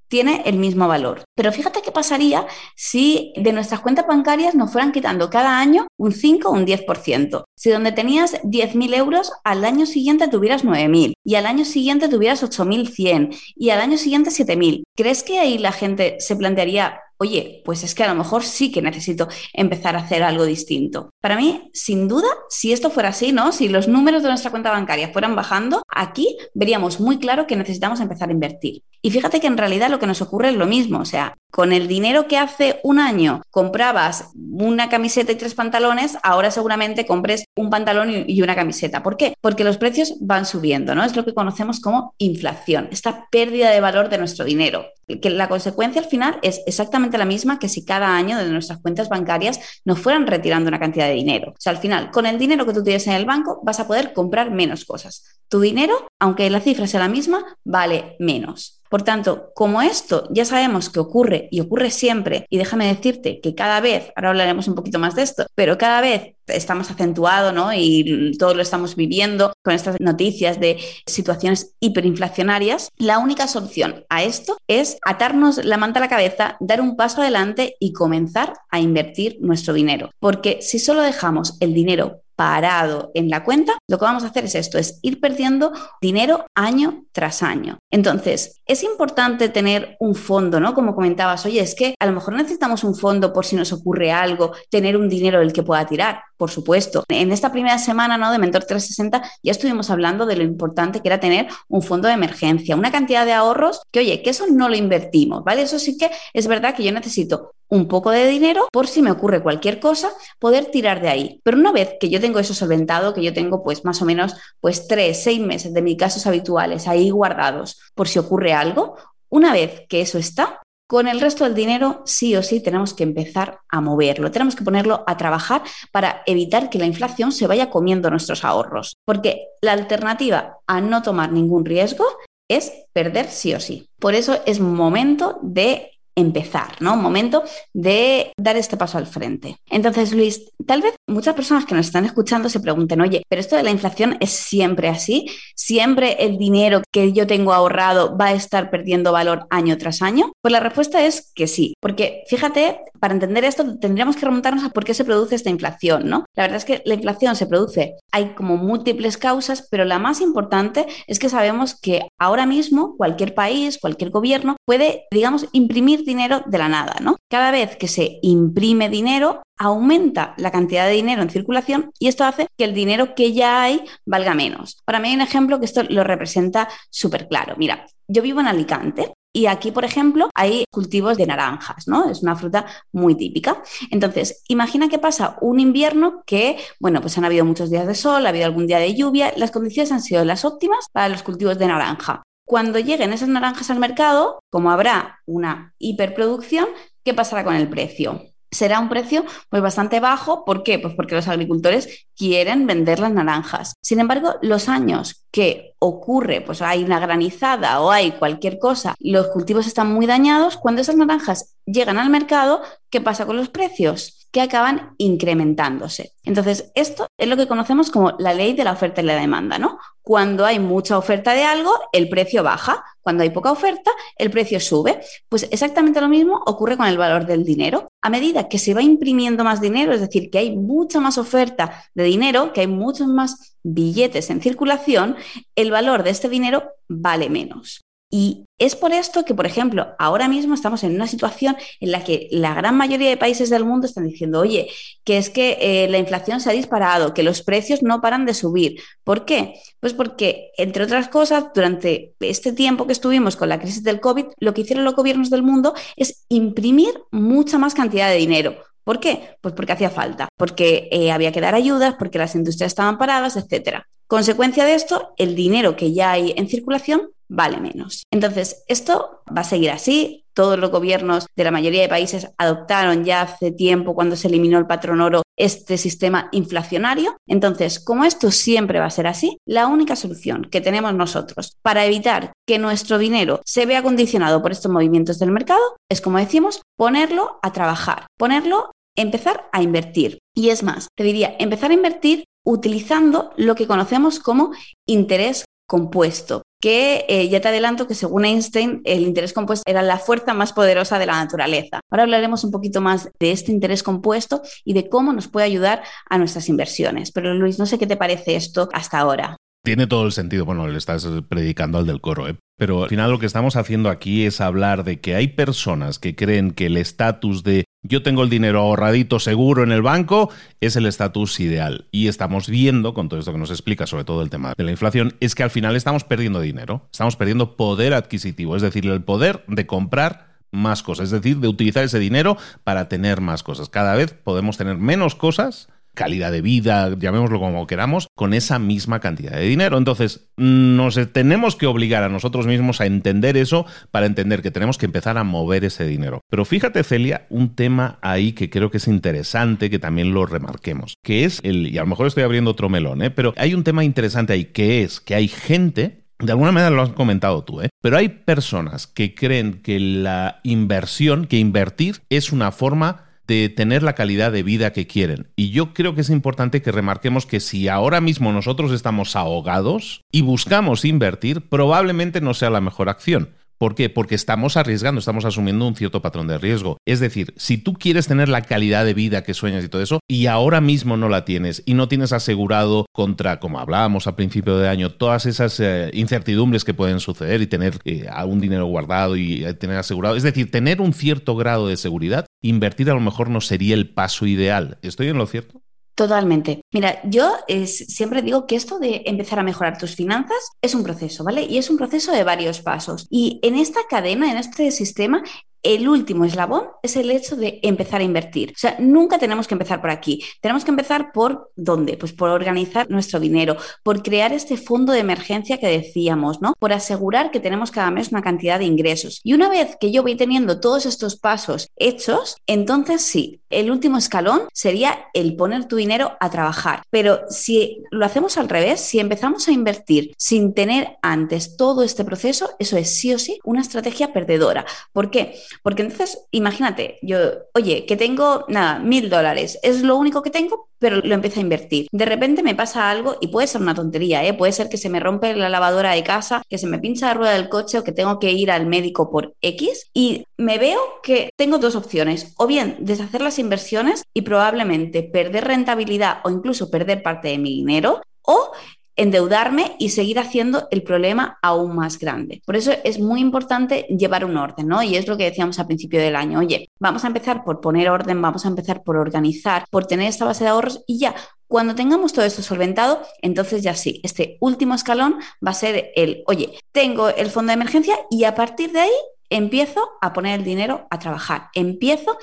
tiene 0.07 0.43
el 0.45 0.57
mismo 0.57 0.87
valor. 0.87 1.23
Pero 1.35 1.51
fíjate 1.51 1.81
qué 1.81 1.91
pasaría 1.91 2.47
si 2.75 3.33
de 3.35 3.53
nuestras 3.53 3.81
cuentas 3.81 4.07
bancarias 4.07 4.55
nos 4.55 4.71
fueran 4.71 4.91
quitando 4.91 5.29
cada 5.29 5.59
año 5.59 5.87
un 5.97 6.11
5 6.11 6.49
o 6.49 6.53
un 6.53 6.65
10%. 6.65 7.43
Si 7.55 7.69
donde 7.69 7.91
tenías 7.91 8.41
10.000 8.43 8.95
euros, 8.95 9.31
al 9.43 9.65
año 9.65 9.85
siguiente 9.85 10.27
tuvieras 10.27 10.63
9.000 10.63 11.13
y 11.23 11.35
al 11.35 11.45
año 11.45 11.65
siguiente 11.65 12.07
tuvieras 12.07 12.43
8.100 12.43 13.37
y 13.55 13.69
al 13.69 13.81
año 13.81 13.97
siguiente 13.97 14.29
7.000. 14.29 14.83
¿Crees 14.95 15.23
que 15.23 15.39
ahí 15.39 15.57
la 15.57 15.71
gente 15.71 16.17
se 16.19 16.35
plantearía, 16.35 17.01
oye, 17.17 17.61
pues 17.65 17.83
es 17.83 17.95
que 17.95 18.03
a 18.03 18.07
lo 18.07 18.15
mejor 18.15 18.43
sí 18.43 18.71
que 18.71 18.81
necesito 18.81 19.27
empezar 19.53 19.95
a 19.95 19.99
hacer 19.99 20.23
algo 20.23 20.45
distinto. 20.45 21.09
Para 21.21 21.35
mí, 21.35 21.69
sin 21.73 22.07
duda, 22.07 22.27
si 22.49 22.73
esto 22.73 22.89
fuera 22.89 23.09
así, 23.09 23.31
¿no? 23.31 23.51
Si 23.51 23.69
los 23.69 23.87
números 23.87 24.23
de 24.23 24.29
nuestra 24.29 24.51
cuenta 24.51 24.71
bancaria 24.71 25.09
fueran 25.09 25.35
bajando, 25.35 25.83
aquí 25.87 26.37
veríamos 26.53 26.99
muy 26.99 27.17
claro 27.19 27.47
que 27.47 27.55
necesitamos 27.55 27.99
empezar 27.99 28.29
a 28.29 28.33
invertir. 28.33 28.83
Y 29.01 29.11
fíjate 29.11 29.39
que 29.39 29.47
en 29.47 29.57
realidad 29.57 29.89
lo 29.89 29.99
que 29.99 30.07
nos 30.07 30.21
ocurre 30.21 30.49
es 30.49 30.55
lo 30.55 30.65
mismo, 30.65 30.99
o 30.99 31.05
sea, 31.05 31.35
con 31.51 31.71
el 31.71 31.87
dinero 31.87 32.27
que 32.27 32.37
hace 32.37 32.79
un 32.83 32.99
año 32.99 33.41
comprabas 33.51 34.31
una 34.35 34.89
camiseta 34.89 35.31
y 35.31 35.35
tres 35.35 35.53
pantalones, 35.53 36.17
ahora 36.23 36.51
seguramente 36.51 37.05
compres 37.05 37.45
un 37.55 37.69
pantalón 37.69 38.25
y 38.27 38.41
una 38.41 38.55
camiseta. 38.55 39.03
¿Por 39.03 39.17
qué? 39.17 39.33
Porque 39.41 39.63
los 39.63 39.77
precios 39.77 40.15
van 40.19 40.45
subiendo, 40.45 40.95
¿no? 40.95 41.03
Es 41.03 41.15
lo 41.15 41.25
que 41.25 41.33
conocemos 41.33 41.79
como 41.79 42.13
inflación, 42.17 42.89
esta 42.91 43.27
pérdida 43.31 43.69
de 43.69 43.81
valor 43.81 44.09
de 44.09 44.17
nuestro 44.17 44.45
dinero. 44.45 44.85
Que 45.07 45.29
la 45.29 45.47
consecuencia 45.47 46.01
al 46.01 46.07
final 46.07 46.37
es 46.41 46.61
exactamente 46.65 47.17
la 47.17 47.25
misma 47.25 47.59
que 47.59 47.69
si 47.69 47.85
cada 47.85 48.15
año 48.15 48.37
de 48.37 48.49
nuestras 48.49 48.79
cuentas 48.79 49.07
bancarias 49.07 49.59
nos 49.85 49.99
fueran 49.99 50.27
retirando 50.27 50.67
una 50.67 50.79
cantidad 50.79 51.07
de 51.07 51.13
dinero. 51.13 51.51
O 51.51 51.59
sea, 51.59 51.71
al 51.71 51.77
final, 51.77 52.11
con 52.11 52.25
el 52.25 52.37
dinero 52.37 52.65
que 52.65 52.73
tú 52.73 52.83
tienes 52.83 53.07
en 53.07 53.13
el 53.13 53.25
banco, 53.25 53.61
vas 53.63 53.79
a 53.79 53.87
poder 53.87 54.11
comprar 54.13 54.51
menos 54.51 54.83
cosas. 54.83 55.39
Tu 55.47 55.61
dinero, 55.61 56.07
aunque 56.19 56.49
la 56.49 56.59
cifra 56.59 56.87
sea 56.87 56.99
la 56.99 57.07
misma, 57.07 57.45
vale 57.63 58.17
menos. 58.19 58.76
Por 58.89 59.03
tanto, 59.03 59.51
como 59.55 59.81
esto 59.81 60.27
ya 60.31 60.45
sabemos 60.45 60.89
que 60.89 60.99
ocurre 60.99 61.47
y 61.51 61.59
ocurre 61.59 61.91
siempre, 61.91 62.45
y 62.49 62.57
déjame 62.57 62.87
decirte 62.87 63.39
que 63.41 63.55
cada 63.55 63.81
vez, 63.81 64.11
ahora 64.15 64.29
hablaremos 64.29 64.67
un 64.67 64.75
poquito 64.75 64.99
más 64.99 65.15
de 65.15 65.23
esto, 65.23 65.45
pero 65.55 65.77
cada 65.77 66.01
vez 66.01 66.35
estamos 66.47 66.89
acentuado, 66.89 67.51
¿no? 67.51 67.73
Y 67.73 68.31
todos 68.37 68.55
lo 68.55 68.61
estamos 68.61 68.95
viviendo 68.95 69.53
con 69.63 69.73
estas 69.73 69.97
noticias 69.99 70.59
de 70.59 70.77
situaciones 71.05 71.75
hiperinflacionarias. 71.79 72.89
La 72.97 73.19
única 73.19 73.47
solución 73.47 74.05
a 74.09 74.23
esto 74.23 74.57
es 74.67 74.97
atarnos 75.05 75.63
la 75.63 75.77
manta 75.77 75.99
a 75.99 76.01
la 76.01 76.09
cabeza, 76.09 76.57
dar 76.59 76.81
un 76.81 76.95
paso 76.95 77.21
adelante 77.21 77.75
y 77.79 77.93
comenzar 77.93 78.53
a 78.69 78.79
invertir 78.79 79.37
nuestro 79.41 79.73
dinero. 79.73 80.11
Porque 80.19 80.59
si 80.61 80.79
solo 80.79 81.01
dejamos 81.01 81.57
el 81.59 81.73
dinero 81.73 82.21
parado 82.37 83.11
en 83.15 83.29
la 83.29 83.43
cuenta, 83.43 83.77
lo 83.89 83.97
que 83.97 84.05
vamos 84.05 84.23
a 84.23 84.27
hacer 84.27 84.45
es 84.45 84.55
esto, 84.55 84.77
es 84.77 84.99
ir 85.01 85.19
perdiendo 85.19 85.73
dinero 85.99 86.45
año 86.55 87.03
tras 87.11 87.41
año. 87.41 87.79
Entonces, 87.91 88.61
es 88.65 88.83
importante 88.83 89.49
tener 89.49 89.97
un 89.99 90.13
fondo, 90.13 90.59
¿no? 90.59 90.75
Como 90.75 90.93
comentabas, 90.93 91.45
oye, 91.45 91.59
es 91.61 91.73
que 91.73 91.95
a 91.99 92.05
lo 92.05 92.13
mejor 92.13 92.35
necesitamos 92.35 92.83
un 92.83 92.95
fondo 92.95 93.33
por 93.33 93.45
si 93.45 93.55
nos 93.55 93.73
ocurre 93.73 94.11
algo, 94.11 94.53
tener 94.69 94.95
un 94.95 95.09
dinero 95.09 95.39
del 95.39 95.51
que 95.51 95.63
pueda 95.63 95.85
tirar, 95.87 96.21
por 96.37 96.51
supuesto. 96.51 97.03
En 97.09 97.31
esta 97.31 97.51
primera 97.51 97.79
semana, 97.79 98.17
¿no? 98.17 98.31
De 98.31 98.37
Mentor 98.37 98.65
360 98.65 99.23
ya 99.41 99.51
estuvimos 99.51 99.89
hablando 99.89 100.27
de 100.27 100.35
lo 100.35 100.43
importante 100.43 101.01
que 101.01 101.07
era 101.07 101.19
tener 101.19 101.47
un 101.67 101.81
fondo 101.81 102.07
de 102.07 102.13
emergencia, 102.13 102.75
una 102.75 102.91
cantidad 102.91 103.25
de 103.25 103.33
ahorros 103.33 103.81
que, 103.91 104.01
oye, 104.01 104.21
que 104.21 104.29
eso 104.29 104.45
no 104.47 104.69
lo 104.69 104.75
invertimos, 104.75 105.43
¿vale? 105.43 105.63
Eso 105.63 105.79
sí 105.79 105.97
que 105.97 106.11
es 106.33 106.47
verdad 106.47 106.75
que 106.75 106.83
yo 106.83 106.91
necesito 106.91 107.55
un 107.69 107.87
poco 107.87 108.11
de 108.11 108.27
dinero 108.27 108.67
por 108.71 108.87
si 108.87 109.01
me 109.01 109.11
ocurre 109.11 109.43
cualquier 109.43 109.79
cosa, 109.79 110.09
poder 110.39 110.65
tirar 110.65 111.01
de 111.01 111.09
ahí. 111.09 111.41
Pero 111.43 111.57
una 111.57 111.71
vez 111.71 111.95
que 111.99 112.09
yo 112.09 112.19
tengo 112.19 112.39
eso 112.39 112.53
solventado, 112.53 113.13
que 113.13 113.23
yo 113.23 113.33
tengo 113.33 113.63
pues 113.63 113.85
más 113.85 114.01
o 114.01 114.05
menos 114.05 114.35
pues 114.59 114.87
tres, 114.87 115.23
seis 115.23 115.39
meses 115.39 115.73
de 115.73 115.81
mis 115.81 115.97
casos 115.97 116.25
habituales 116.27 116.87
ahí 116.87 117.09
guardados 117.09 117.79
por 117.95 118.07
si 118.07 118.19
ocurre 118.19 118.53
algo, 118.53 118.95
una 119.29 119.51
vez 119.51 119.85
que 119.89 120.01
eso 120.01 120.17
está, 120.17 120.61
con 120.87 121.07
el 121.07 121.19
resto 121.19 121.43
del 121.43 121.53
dinero 121.53 122.01
sí 122.05 122.35
o 122.37 122.41
sí 122.41 122.61
tenemos 122.61 122.93
que 122.93 123.03
empezar 123.03 123.59
a 123.69 123.81
moverlo, 123.81 124.31
tenemos 124.31 124.55
que 124.55 124.63
ponerlo 124.63 125.03
a 125.05 125.17
trabajar 125.17 125.61
para 125.91 126.23
evitar 126.25 126.69
que 126.69 126.79
la 126.79 126.85
inflación 126.85 127.33
se 127.33 127.45
vaya 127.45 127.69
comiendo 127.69 128.09
nuestros 128.09 128.45
ahorros, 128.45 128.95
porque 129.05 129.47
la 129.61 129.73
alternativa 129.73 130.59
a 130.65 130.79
no 130.79 131.01
tomar 131.01 131.33
ningún 131.33 131.65
riesgo 131.65 132.05
es 132.49 132.71
perder 132.93 133.27
sí 133.27 133.53
o 133.53 133.59
sí. 133.59 133.89
Por 133.99 134.15
eso 134.15 134.39
es 134.45 134.61
momento 134.61 135.39
de 135.41 135.91
empezar, 136.17 136.81
¿no? 136.81 136.95
Un 136.95 137.01
momento 137.01 137.43
de 137.73 138.33
dar 138.37 138.57
este 138.57 138.75
paso 138.75 138.97
al 138.97 139.05
frente. 139.05 139.57
Entonces, 139.69 140.13
Luis, 140.13 140.51
tal 140.65 140.81
vez 140.81 140.96
muchas 141.07 141.35
personas 141.35 141.65
que 141.65 141.75
nos 141.75 141.87
están 141.87 142.05
escuchando 142.05 142.49
se 142.49 142.59
pregunten, 142.59 143.01
oye, 143.01 143.23
pero 143.29 143.39
esto 143.39 143.55
de 143.55 143.63
la 143.63 143.71
inflación 143.71 144.17
es 144.19 144.31
siempre 144.31 144.89
así, 144.89 145.27
siempre 145.55 146.17
el 146.19 146.37
dinero 146.37 146.81
que 146.91 147.13
yo 147.13 147.25
tengo 147.25 147.53
ahorrado 147.53 148.17
va 148.17 148.27
a 148.27 148.33
estar 148.33 148.69
perdiendo 148.69 149.11
valor 149.11 149.47
año 149.49 149.77
tras 149.77 150.01
año. 150.01 150.31
Pues 150.41 150.51
la 150.51 150.59
respuesta 150.59 151.05
es 151.05 151.31
que 151.33 151.47
sí, 151.47 151.73
porque 151.81 152.23
fíjate, 152.27 152.81
para 152.99 153.13
entender 153.13 153.45
esto 153.45 153.77
tendríamos 153.79 154.15
que 154.15 154.25
remontarnos 154.25 154.63
a 154.63 154.69
por 154.69 154.83
qué 154.83 154.93
se 154.93 155.05
produce 155.05 155.35
esta 155.35 155.49
inflación, 155.49 156.09
¿no? 156.09 156.25
La 156.35 156.43
verdad 156.43 156.57
es 156.57 156.65
que 156.65 156.81
la 156.85 156.95
inflación 156.95 157.35
se 157.35 157.47
produce, 157.47 157.95
hay 158.11 158.33
como 158.35 158.57
múltiples 158.57 159.17
causas, 159.17 159.67
pero 159.69 159.85
la 159.85 159.99
más 159.99 160.21
importante 160.21 160.85
es 161.07 161.19
que 161.19 161.29
sabemos 161.29 161.79
que 161.79 162.01
ahora 162.19 162.45
mismo 162.45 162.95
cualquier 162.97 163.33
país, 163.33 163.77
cualquier 163.79 164.09
gobierno 164.09 164.57
puede, 164.65 165.05
digamos, 165.11 165.47
imprimir 165.51 166.03
dinero 166.03 166.43
de 166.45 166.57
la 166.57 166.69
nada, 166.69 166.95
¿no? 167.01 167.17
Cada 167.29 167.51
vez 167.51 167.77
que 167.77 167.87
se 167.87 168.19
imprime 168.21 168.89
dinero, 168.89 169.41
aumenta 169.57 170.33
la 170.37 170.51
cantidad 170.51 170.85
de 170.85 170.93
dinero 170.93 171.21
en 171.21 171.29
circulación 171.29 171.91
y 171.99 172.07
esto 172.07 172.23
hace 172.25 172.47
que 172.57 172.63
el 172.63 172.73
dinero 172.73 173.15
que 173.15 173.33
ya 173.33 173.61
hay 173.63 173.83
valga 174.05 174.33
menos. 174.33 174.81
Para 174.85 174.99
mí 174.99 175.09
hay 175.09 175.15
un 175.15 175.21
ejemplo 175.21 175.59
que 175.59 175.65
esto 175.65 175.83
lo 175.89 176.03
representa 176.03 176.67
súper 176.89 177.27
claro. 177.27 177.55
Mira, 177.57 177.85
yo 178.07 178.21
vivo 178.21 178.39
en 178.39 178.47
Alicante 178.47 179.13
Y 179.33 179.45
aquí, 179.45 179.71
por 179.71 179.85
ejemplo, 179.85 180.29
hay 180.33 180.63
cultivos 180.71 181.17
de 181.17 181.27
naranjas, 181.27 181.87
¿no? 181.87 182.09
Es 182.09 182.23
una 182.23 182.35
fruta 182.35 182.65
muy 182.91 183.13
típica. 183.15 183.61
Entonces, 183.91 184.41
imagina 184.47 184.87
que 184.89 184.97
pasa 184.97 185.37
un 185.41 185.59
invierno 185.59 186.23
que, 186.25 186.57
bueno, 186.79 187.01
pues 187.01 187.17
han 187.17 187.25
habido 187.25 187.45
muchos 187.45 187.69
días 187.69 187.85
de 187.85 187.93
sol, 187.93 188.25
ha 188.25 188.29
habido 188.29 188.45
algún 188.45 188.65
día 188.65 188.79
de 188.79 188.95
lluvia, 188.95 189.33
las 189.37 189.51
condiciones 189.51 189.91
han 189.91 190.01
sido 190.01 190.25
las 190.25 190.43
óptimas 190.43 190.87
para 190.91 191.09
los 191.09 191.21
cultivos 191.21 191.59
de 191.59 191.67
naranja. 191.67 192.23
Cuando 192.47 192.79
lleguen 192.79 193.13
esas 193.13 193.29
naranjas 193.29 193.69
al 193.69 193.79
mercado, 193.79 194.39
como 194.49 194.71
habrá 194.71 195.19
una 195.27 195.75
hiperproducción, 195.77 196.67
¿qué 197.03 197.13
pasará 197.13 197.43
con 197.43 197.55
el 197.55 197.69
precio? 197.69 198.23
Será 198.51 198.79
un 198.79 198.89
precio 198.89 199.25
pues 199.49 199.61
bastante 199.61 199.99
bajo. 199.99 200.45
¿Por 200.45 200.63
qué? 200.63 200.79
Pues 200.79 200.93
porque 200.93 201.15
los 201.15 201.27
agricultores 201.27 202.07
quieren 202.15 202.67
vender 202.67 202.99
las 202.99 203.11
naranjas. 203.11 203.75
Sin 203.81 203.99
embargo, 203.99 204.35
los 204.41 204.69
años 204.69 205.25
que 205.31 205.75
ocurre, 205.79 206.41
pues 206.41 206.61
hay 206.61 206.83
una 206.83 206.99
granizada 206.99 207.81
o 207.81 207.91
hay 207.91 208.11
cualquier 208.11 208.57
cosa, 208.57 208.95
los 208.99 209.27
cultivos 209.27 209.67
están 209.67 209.91
muy 209.91 210.05
dañados, 210.05 210.57
cuando 210.57 210.81
esas 210.81 210.95
naranjas 210.95 211.55
llegan 211.65 211.99
al 211.99 212.09
mercado, 212.09 212.61
¿qué 212.89 213.01
pasa 213.01 213.25
con 213.25 213.37
los 213.37 213.49
precios? 213.49 214.16
Que 214.31 214.41
acaban 214.41 214.93
incrementándose. 214.97 216.13
Entonces, 216.23 216.71
esto 216.75 217.07
es 217.17 217.27
lo 217.27 217.37
que 217.37 217.47
conocemos 217.47 217.89
como 217.89 218.11
la 218.19 218.33
ley 218.33 218.53
de 218.53 218.63
la 218.63 218.73
oferta 218.73 219.01
y 219.01 219.05
la 219.05 219.15
demanda, 219.15 219.57
¿no? 219.57 219.79
Cuando 220.01 220.45
hay 220.45 220.59
mucha 220.59 220.97
oferta 220.97 221.33
de 221.33 221.43
algo, 221.43 221.71
el 221.91 222.09
precio 222.09 222.43
baja. 222.43 222.83
Cuando 223.01 223.23
hay 223.23 223.29
poca 223.29 223.51
oferta, 223.51 223.91
el 224.17 224.29
precio 224.29 224.59
sube. 224.59 224.99
Pues 225.29 225.47
exactamente 225.51 226.01
lo 226.01 226.09
mismo 226.09 226.41
ocurre 226.45 226.77
con 226.77 226.87
el 226.87 226.97
valor 226.97 227.25
del 227.25 227.45
dinero. 227.45 227.87
A 228.01 228.09
medida 228.09 228.49
que 228.49 228.59
se 228.59 228.73
va 228.73 228.81
imprimiendo 228.81 229.43
más 229.43 229.61
dinero, 229.61 229.93
es 229.93 230.01
decir, 230.01 230.29
que 230.29 230.39
hay 230.39 230.55
mucha 230.55 230.99
más 230.99 231.17
oferta 231.17 231.85
de 231.93 232.03
dinero, 232.03 232.51
que 232.53 232.61
hay 232.61 232.67
muchos 232.67 233.07
más 233.07 233.57
billetes 233.63 234.29
en 234.29 234.41
circulación, 234.41 235.15
el 235.55 235.71
valor 235.71 236.03
de 236.03 236.11
este 236.11 236.29
dinero 236.29 236.71
vale 236.87 237.29
menos. 237.29 237.86
Y 238.19 238.47
es 238.57 238.75
por 238.75 238.93
esto 238.93 239.25
que, 239.25 239.35
por 239.35 239.45
ejemplo, 239.45 239.89
ahora 239.99 240.27
mismo 240.27 240.55
estamos 240.55 240.83
en 240.83 240.95
una 240.95 241.05
situación 241.05 241.55
en 241.79 241.91
la 241.91 242.03
que 242.03 242.27
la 242.31 242.55
gran 242.55 242.75
mayoría 242.75 243.09
de 243.09 243.15
países 243.15 243.51
del 243.51 243.63
mundo 243.63 243.85
están 243.85 244.07
diciendo, 244.07 244.39
oye, 244.39 244.71
que 245.03 245.19
es 245.19 245.29
que 245.29 245.59
eh, 245.61 245.87
la 245.87 245.99
inflación 245.99 246.41
se 246.41 246.49
ha 246.49 246.53
disparado, 246.53 247.13
que 247.13 247.21
los 247.21 247.43
precios 247.43 247.83
no 247.83 248.01
paran 248.01 248.25
de 248.25 248.33
subir. 248.33 248.81
¿Por 249.03 249.25
qué? 249.25 249.61
Pues 249.79 249.93
porque, 249.93 250.49
entre 250.57 250.85
otras 250.85 251.09
cosas, 251.09 251.45
durante 251.53 252.15
este 252.19 252.53
tiempo 252.53 252.87
que 252.87 252.93
estuvimos 252.93 253.35
con 253.35 253.49
la 253.49 253.59
crisis 253.59 253.83
del 253.83 253.99
COVID, 253.99 254.25
lo 254.39 254.55
que 254.55 254.61
hicieron 254.61 254.83
los 254.83 254.95
gobiernos 254.95 255.29
del 255.29 255.43
mundo 255.43 255.75
es 255.95 256.25
imprimir 256.27 256.99
mucha 257.11 257.59
más 257.59 257.75
cantidad 257.75 258.09
de 258.09 258.17
dinero. 258.17 258.55
¿Por 258.83 258.99
qué? 258.99 259.37
Pues 259.41 259.53
porque 259.53 259.73
hacía 259.73 259.91
falta, 259.91 260.27
porque 260.35 260.89
eh, 260.91 261.11
había 261.11 261.31
que 261.31 261.41
dar 261.41 261.53
ayudas, 261.53 261.93
porque 261.99 262.17
las 262.17 262.33
industrias 262.33 262.71
estaban 262.71 262.97
paradas, 262.97 263.37
etc. 263.37 263.83
Consecuencia 264.07 264.63
de 264.63 264.73
esto, 264.73 265.13
el 265.17 265.35
dinero 265.35 265.75
que 265.75 265.91
ya 265.91 266.11
hay 266.11 266.33
en 266.37 266.47
circulación 266.47 267.09
vale 267.27 267.59
menos. 267.59 268.03
Entonces, 268.09 268.63
esto 268.69 269.21
va 269.27 269.41
a 269.41 269.43
seguir 269.43 269.69
así. 269.69 270.23
Todos 270.33 270.57
los 270.57 270.71
gobiernos 270.71 271.27
de 271.35 271.43
la 271.43 271.51
mayoría 271.51 271.81
de 271.81 271.89
países 271.89 272.29
adoptaron 272.37 273.03
ya 273.03 273.23
hace 273.23 273.51
tiempo, 273.51 273.95
cuando 273.95 274.15
se 274.15 274.29
eliminó 274.29 274.59
el 274.59 274.67
patrón 274.67 275.01
oro, 275.01 275.23
este 275.35 275.77
sistema 275.77 276.29
inflacionario. 276.31 277.17
Entonces, 277.27 277.81
como 277.81 278.05
esto 278.05 278.31
siempre 278.31 278.79
va 278.79 278.85
a 278.85 278.91
ser 278.91 279.07
así, 279.07 279.39
la 279.45 279.67
única 279.67 279.97
solución 279.97 280.47
que 280.49 280.61
tenemos 280.61 280.93
nosotros 280.93 281.57
para 281.61 281.85
evitar 281.85 282.31
que 282.47 282.59
nuestro 282.59 282.99
dinero 282.99 283.41
se 283.45 283.65
vea 283.65 283.83
condicionado 283.83 284.41
por 284.41 284.53
estos 284.53 284.71
movimientos 284.71 285.19
del 285.19 285.31
mercado 285.31 285.75
es, 285.89 285.99
como 285.99 286.17
decimos, 286.17 286.61
ponerlo 286.77 287.39
a 287.41 287.51
trabajar, 287.51 288.05
ponerlo, 288.17 288.71
empezar 288.95 289.49
a 289.51 289.61
invertir. 289.61 290.19
Y 290.33 290.49
es 290.49 290.63
más, 290.63 290.87
te 290.95 291.03
diría, 291.03 291.35
empezar 291.39 291.71
a 291.71 291.75
invertir 291.75 292.23
utilizando 292.47 293.31
lo 293.35 293.55
que 293.55 293.67
conocemos 293.67 294.19
como 294.19 294.51
interés 294.85 295.43
compuesto, 295.67 296.43
que 296.61 297.05
eh, 297.09 297.27
ya 297.27 297.41
te 297.41 297.49
adelanto 297.49 297.87
que 297.87 297.93
según 297.93 298.23
Einstein 298.23 298.81
el 298.85 299.01
interés 299.01 299.33
compuesto 299.33 299.63
era 299.69 299.81
la 299.81 299.97
fuerza 299.97 300.33
más 300.33 300.53
poderosa 300.53 300.97
de 300.97 301.07
la 301.07 301.21
naturaleza. 301.21 301.81
Ahora 301.91 302.03
hablaremos 302.03 302.45
un 302.45 302.51
poquito 302.51 302.79
más 302.79 303.09
de 303.19 303.31
este 303.31 303.51
interés 303.51 303.83
compuesto 303.83 304.41
y 304.63 304.73
de 304.73 304.87
cómo 304.87 305.11
nos 305.11 305.27
puede 305.27 305.45
ayudar 305.45 305.83
a 306.09 306.17
nuestras 306.17 306.47
inversiones. 306.47 307.11
Pero 307.11 307.33
Luis, 307.33 307.59
no 307.59 307.65
sé 307.65 307.77
qué 307.77 307.85
te 307.85 307.97
parece 307.97 308.37
esto 308.37 308.69
hasta 308.71 308.99
ahora. 308.99 309.35
Tiene 309.65 309.85
todo 309.85 310.05
el 310.05 310.13
sentido. 310.13 310.45
Bueno, 310.45 310.65
le 310.67 310.77
estás 310.77 311.05
predicando 311.27 311.77
al 311.79 311.85
del 311.85 311.99
coro, 311.99 312.29
¿eh? 312.29 312.37
Pero 312.57 312.83
al 312.83 312.89
final 312.89 313.11
lo 313.11 313.19
que 313.19 313.25
estamos 313.25 313.57
haciendo 313.57 313.89
aquí 313.89 314.25
es 314.25 314.39
hablar 314.39 314.85
de 314.85 315.01
que 315.01 315.15
hay 315.15 315.27
personas 315.27 315.99
que 315.99 316.15
creen 316.15 316.51
que 316.51 316.67
el 316.67 316.77
estatus 316.77 317.43
de 317.43 317.65
yo 317.87 318.03
tengo 318.03 318.23
el 318.23 318.29
dinero 318.29 318.59
ahorradito 318.59 319.19
seguro 319.19 319.63
en 319.63 319.71
el 319.71 319.81
banco, 319.81 320.29
es 320.61 320.75
el 320.75 320.85
estatus 320.85 321.39
ideal. 321.39 321.85
Y 321.91 322.07
estamos 322.07 322.49
viendo, 322.49 322.93
con 322.93 323.09
todo 323.09 323.19
esto 323.19 323.31
que 323.31 323.37
nos 323.37 323.51
explica 323.51 323.87
sobre 323.87 324.03
todo 324.03 324.21
el 324.21 324.29
tema 324.29 324.53
de 324.57 324.63
la 324.63 324.71
inflación, 324.71 325.15
es 325.19 325.35
que 325.35 325.43
al 325.43 325.49
final 325.49 325.75
estamos 325.75 326.03
perdiendo 326.03 326.41
dinero, 326.41 326.87
estamos 326.91 327.15
perdiendo 327.15 327.55
poder 327.55 327.93
adquisitivo, 327.93 328.55
es 328.55 328.61
decir, 328.61 328.85
el 328.85 329.03
poder 329.03 329.43
de 329.47 329.65
comprar 329.65 330.27
más 330.51 330.83
cosas, 330.83 331.05
es 331.05 331.11
decir, 331.11 331.37
de 331.37 331.47
utilizar 331.47 331.83
ese 331.83 331.99
dinero 331.99 332.37
para 332.63 332.87
tener 332.87 333.21
más 333.21 333.43
cosas. 333.43 333.69
Cada 333.69 333.95
vez 333.95 334.13
podemos 334.13 334.57
tener 334.57 334.77
menos 334.77 335.15
cosas 335.15 335.69
calidad 335.97 336.31
de 336.31 336.41
vida, 336.41 336.95
llamémoslo 336.97 337.39
como 337.39 337.67
queramos, 337.67 338.07
con 338.15 338.33
esa 338.33 338.59
misma 338.59 339.01
cantidad 339.01 339.31
de 339.31 339.41
dinero. 339.41 339.77
Entonces, 339.77 340.29
nos 340.37 340.95
tenemos 341.11 341.55
que 341.55 341.65
obligar 341.65 342.03
a 342.03 342.09
nosotros 342.09 342.45
mismos 342.45 342.79
a 342.79 342.85
entender 342.85 343.35
eso 343.35 343.65
para 343.91 344.05
entender 344.05 344.41
que 344.41 344.51
tenemos 344.51 344.77
que 344.77 344.85
empezar 344.85 345.17
a 345.17 345.23
mover 345.23 345.65
ese 345.65 345.85
dinero. 345.85 346.21
Pero 346.29 346.45
fíjate, 346.45 346.83
Celia, 346.83 347.25
un 347.29 347.55
tema 347.55 347.97
ahí 348.01 348.31
que 348.33 348.49
creo 348.49 348.69
que 348.69 348.77
es 348.77 348.87
interesante 348.87 349.69
que 349.69 349.79
también 349.79 350.13
lo 350.13 350.25
remarquemos, 350.25 350.93
que 351.03 351.25
es 351.25 351.41
el, 351.43 351.67
y 351.67 351.77
a 351.77 351.81
lo 351.81 351.87
mejor 351.87 352.07
estoy 352.07 352.23
abriendo 352.23 352.51
otro 352.51 352.69
melón, 352.69 353.01
¿eh? 353.01 353.09
pero 353.09 353.33
hay 353.35 353.55
un 353.55 353.63
tema 353.63 353.83
interesante 353.83 354.33
ahí, 354.33 354.45
que 354.45 354.83
es 354.83 355.01
que 355.01 355.15
hay 355.15 355.27
gente 355.27 356.03
de 356.19 356.31
alguna 356.31 356.51
manera 356.51 356.71
lo 356.71 356.81
has 356.81 356.89
comentado 356.89 357.43
tú, 357.43 357.61
¿eh? 357.61 357.69
pero 357.81 357.97
hay 357.97 358.09
personas 358.09 358.87
que 358.87 359.13
creen 359.13 359.61
que 359.61 359.79
la 359.79 360.39
inversión, 360.43 361.25
que 361.27 361.37
invertir 361.37 362.01
es 362.09 362.31
una 362.31 362.51
forma 362.51 363.06
de 363.27 363.49
tener 363.49 363.83
la 363.83 363.93
calidad 363.93 364.31
de 364.31 364.43
vida 364.43 364.71
que 364.73 364.87
quieren. 364.87 365.27
Y 365.35 365.49
yo 365.49 365.73
creo 365.73 365.93
que 365.93 366.01
es 366.01 366.09
importante 366.09 366.61
que 366.61 366.71
remarquemos 366.71 367.25
que 367.25 367.39
si 367.39 367.67
ahora 367.67 368.01
mismo 368.01 368.31
nosotros 368.31 368.71
estamos 368.71 369.15
ahogados 369.15 370.05
y 370.11 370.21
buscamos 370.21 370.85
invertir, 370.85 371.41
probablemente 371.41 372.21
no 372.21 372.33
sea 372.33 372.49
la 372.49 372.61
mejor 372.61 372.89
acción. 372.89 373.29
¿Por 373.57 373.73
qué? 373.73 373.89
Porque 373.89 374.15
estamos 374.15 374.55
arriesgando, 374.55 374.99
estamos 374.99 375.25
asumiendo 375.25 375.67
un 375.67 375.75
cierto 375.75 376.01
patrón 376.01 376.27
de 376.27 376.37
riesgo. 376.37 376.77
Es 376.85 376.99
decir, 376.99 377.33
si 377.37 377.57
tú 377.57 377.73
quieres 377.73 378.07
tener 378.07 378.29
la 378.29 378.41
calidad 378.41 378.85
de 378.85 378.93
vida 378.93 379.23
que 379.23 379.33
sueñas 379.33 379.63
y 379.63 379.69
todo 379.69 379.81
eso, 379.81 379.99
y 380.07 380.27
ahora 380.27 380.61
mismo 380.61 380.95
no 380.95 381.09
la 381.09 381.25
tienes 381.25 381.63
y 381.65 381.73
no 381.73 381.87
tienes 381.87 382.13
asegurado 382.13 382.85
contra, 382.91 383.39
como 383.39 383.59
hablábamos 383.59 384.07
al 384.07 384.15
principio 384.15 384.57
de 384.57 384.69
año, 384.69 384.91
todas 384.91 385.25
esas 385.25 385.59
eh, 385.59 385.89
incertidumbres 385.93 386.63
que 386.63 386.73
pueden 386.73 386.99
suceder 386.99 387.41
y 387.41 387.47
tener 387.47 387.79
eh, 387.85 388.07
un 388.25 388.39
dinero 388.39 388.65
guardado 388.65 389.15
y 389.15 389.43
eh, 389.43 389.53
tener 389.53 389.77
asegurado, 389.77 390.15
es 390.15 390.23
decir, 390.23 390.51
tener 390.51 390.81
un 390.81 390.93
cierto 390.93 391.35
grado 391.35 391.67
de 391.67 391.77
seguridad, 391.77 392.25
invertir 392.41 392.89
a 392.91 392.93
lo 392.93 392.99
mejor 392.99 393.29
no 393.29 393.41
sería 393.41 393.75
el 393.75 393.89
paso 393.89 394.27
ideal. 394.27 394.77
¿Estoy 394.81 395.07
en 395.07 395.17
lo 395.17 395.25
cierto? 395.25 395.61
Totalmente. 395.97 396.61
Mira, 396.71 397.01
yo 397.05 397.33
siempre 397.65 398.21
digo 398.21 398.45
que 398.45 398.55
esto 398.55 398.77
de 398.77 399.01
empezar 399.07 399.39
a 399.39 399.43
mejorar 399.43 399.79
tus 399.79 399.95
finanzas 399.95 400.37
es 400.61 400.75
un 400.75 400.83
proceso, 400.83 401.23
¿vale? 401.23 401.41
Y 401.41 401.57
es 401.57 401.71
un 401.71 401.77
proceso 401.77 402.11
de 402.11 402.23
varios 402.23 402.61
pasos. 402.61 403.07
Y 403.09 403.39
en 403.41 403.55
esta 403.55 403.79
cadena, 403.89 404.31
en 404.31 404.37
este 404.37 404.69
sistema, 404.69 405.23
el 405.63 405.87
último 405.87 406.25
eslabón 406.25 406.63
es 406.83 406.95
el 406.95 407.11
hecho 407.11 407.35
de 407.35 407.59
empezar 407.63 408.01
a 408.01 408.03
invertir. 408.03 408.51
O 408.51 408.57
sea, 408.57 408.75
nunca 408.79 409.19
tenemos 409.19 409.47
que 409.47 409.55
empezar 409.55 409.81
por 409.81 409.89
aquí. 409.89 410.23
Tenemos 410.41 410.63
que 410.63 410.71
empezar 410.71 411.11
por 411.11 411.51
dónde? 411.55 411.97
Pues 411.97 412.13
por 412.13 412.29
organizar 412.29 412.89
nuestro 412.89 413.19
dinero, 413.19 413.57
por 413.83 414.03
crear 414.03 414.33
este 414.33 414.57
fondo 414.57 414.93
de 414.93 414.99
emergencia 414.99 415.57
que 415.57 415.67
decíamos, 415.67 416.41
¿no? 416.41 416.53
Por 416.59 416.73
asegurar 416.73 417.31
que 417.31 417.39
tenemos 417.39 417.71
cada 417.71 417.91
mes 417.91 418.11
una 418.11 418.21
cantidad 418.21 418.59
de 418.59 418.65
ingresos. 418.65 419.21
Y 419.23 419.33
una 419.33 419.49
vez 419.49 419.77
que 419.79 419.91
yo 419.91 420.03
voy 420.03 420.15
teniendo 420.15 420.59
todos 420.59 420.85
estos 420.85 421.15
pasos 421.15 421.69
hechos, 421.75 422.37
entonces 422.47 423.01
sí, 423.01 423.41
el 423.49 423.71
último 423.71 423.97
escalón 423.97 424.41
sería 424.53 425.07
el 425.13 425.35
poner 425.35 425.65
tu 425.65 425.75
dinero 425.75 426.17
a 426.19 426.29
trabajar. 426.29 426.83
Pero 426.89 427.21
si 427.29 427.83
lo 427.91 428.05
hacemos 428.05 428.37
al 428.37 428.49
revés, 428.49 428.79
si 428.79 428.99
empezamos 428.99 429.47
a 429.47 429.51
invertir 429.51 430.13
sin 430.17 430.53
tener 430.53 430.97
antes 431.01 431.57
todo 431.57 431.83
este 431.83 432.03
proceso, 432.03 432.51
eso 432.59 432.77
es 432.77 432.95
sí 432.95 433.13
o 433.13 433.19
sí 433.19 433.39
una 433.43 433.61
estrategia 433.61 434.13
perdedora. 434.13 434.65
¿Por 434.91 435.09
qué? 435.11 435.35
Porque 435.63 435.83
entonces, 435.83 436.19
imagínate, 436.31 436.99
yo, 437.01 437.17
oye, 437.53 437.85
que 437.85 437.97
tengo, 437.97 438.45
nada, 438.47 438.79
mil 438.79 439.09
dólares, 439.09 439.59
es 439.63 439.81
lo 439.81 439.97
único 439.97 440.21
que 440.21 440.29
tengo, 440.29 440.69
pero 440.79 440.97
lo 440.97 441.15
empiezo 441.15 441.39
a 441.39 441.43
invertir. 441.43 441.87
De 441.91 442.05
repente 442.05 442.43
me 442.43 442.55
pasa 442.55 442.89
algo 442.89 443.17
y 443.21 443.27
puede 443.27 443.47
ser 443.47 443.61
una 443.61 443.73
tontería, 443.73 444.23
¿eh? 444.25 444.33
puede 444.33 444.51
ser 444.51 444.69
que 444.69 444.77
se 444.77 444.89
me 444.89 444.99
rompe 444.99 445.35
la 445.35 445.49
lavadora 445.49 445.91
de 445.91 446.03
casa, 446.03 446.43
que 446.49 446.57
se 446.57 446.67
me 446.67 446.79
pincha 446.79 447.07
la 447.07 447.13
rueda 447.15 447.33
del 447.33 447.49
coche 447.49 447.79
o 447.79 447.83
que 447.83 447.91
tengo 447.91 448.19
que 448.19 448.31
ir 448.31 448.51
al 448.51 448.67
médico 448.67 449.09
por 449.09 449.33
X 449.41 449.89
y 449.93 450.25
me 450.37 450.57
veo 450.57 450.79
que 451.01 451.29
tengo 451.35 451.57
dos 451.57 451.75
opciones, 451.75 452.33
o 452.37 452.47
bien 452.47 452.77
deshacer 452.79 453.21
las 453.21 453.39
inversiones 453.39 454.03
y 454.13 454.21
probablemente 454.21 455.03
perder 455.03 455.45
rentabilidad 455.45 456.19
o 456.23 456.29
incluso 456.29 456.69
perder 456.69 457.01
parte 457.01 457.29
de 457.29 457.37
mi 457.37 457.49
dinero, 457.49 458.01
o 458.21 458.51
endeudarme 458.97 459.75
y 459.79 459.89
seguir 459.89 460.19
haciendo 460.19 460.67
el 460.71 460.83
problema 460.83 461.37
aún 461.41 461.75
más 461.75 461.99
grande. 461.99 462.41
Por 462.45 462.55
eso 462.55 462.73
es 462.83 462.99
muy 462.99 463.21
importante 463.21 463.83
llevar 463.83 464.25
un 464.25 464.35
orden, 464.37 464.67
¿no? 464.67 464.83
Y 464.83 464.95
es 464.95 465.07
lo 465.07 465.15
que 465.15 465.25
decíamos 465.25 465.59
al 465.59 465.67
principio 465.67 466.01
del 466.01 466.15
año. 466.15 466.39
Oye, 466.39 466.69
vamos 466.79 467.03
a 467.03 467.07
empezar 467.07 467.43
por 467.43 467.61
poner 467.61 467.89
orden, 467.89 468.21
vamos 468.21 468.45
a 468.45 468.49
empezar 468.49 468.83
por 468.83 468.97
organizar, 468.97 469.65
por 469.69 469.85
tener 469.85 470.09
esta 470.09 470.25
base 470.25 470.43
de 470.43 470.49
ahorros 470.49 470.83
y 470.87 470.99
ya. 470.99 471.15
Cuando 471.47 471.75
tengamos 471.75 472.11
todo 472.11 472.25
esto 472.25 472.41
solventado, 472.41 473.01
entonces 473.21 473.63
ya 473.63 473.73
sí, 473.73 474.01
este 474.03 474.37
último 474.41 474.75
escalón 474.75 475.19
va 475.45 475.51
a 475.51 475.53
ser 475.53 475.91
el, 475.95 476.23
oye, 476.27 476.59
tengo 476.73 477.07
el 477.07 477.29
fondo 477.29 477.51
de 477.51 477.53
emergencia 477.53 477.95
y 478.09 478.25
a 478.25 478.35
partir 478.35 478.73
de 478.73 478.81
ahí 478.81 478.91
empiezo 479.29 479.87
a 480.01 480.11
poner 480.11 480.39
el 480.39 480.45
dinero 480.45 480.87
a 480.89 480.99
trabajar, 480.99 481.49
empiezo 481.53 482.17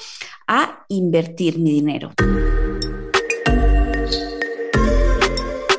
a 0.46 0.84
invertir 0.88 1.58
mi 1.58 1.70
dinero. 1.70 2.12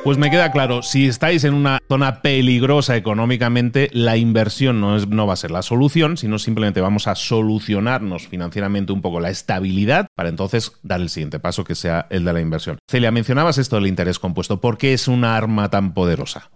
Pues 0.06 0.18
me 0.18 0.30
queda 0.30 0.52
claro, 0.52 0.82
si 0.82 1.08
estáis 1.08 1.42
en 1.42 1.52
una 1.52 1.80
zona 1.88 2.22
peligrosa 2.22 2.94
económicamente, 2.94 3.90
la 3.92 4.16
inversión 4.16 4.80
no, 4.80 4.96
es, 4.96 5.08
no 5.08 5.26
va 5.26 5.32
a 5.32 5.36
ser 5.36 5.50
la 5.50 5.62
solución, 5.62 6.16
sino 6.16 6.38
simplemente 6.38 6.80
vamos 6.80 7.08
a 7.08 7.16
solucionarnos 7.16 8.28
financieramente 8.28 8.92
un 8.92 9.02
poco 9.02 9.18
la 9.18 9.30
estabilidad 9.30 10.06
para 10.14 10.28
entonces 10.28 10.70
dar 10.84 11.00
el 11.00 11.08
siguiente 11.08 11.40
paso 11.40 11.64
que 11.64 11.74
sea 11.74 12.06
el 12.08 12.24
de 12.24 12.32
la 12.32 12.40
inversión. 12.40 12.78
Celia, 12.88 13.10
mencionabas 13.10 13.58
esto 13.58 13.74
del 13.74 13.88
interés 13.88 14.20
compuesto. 14.20 14.60
¿Por 14.60 14.78
qué 14.78 14.92
es 14.92 15.08
una 15.08 15.36
arma 15.36 15.70
tan 15.70 15.92
poderosa? 15.92 16.50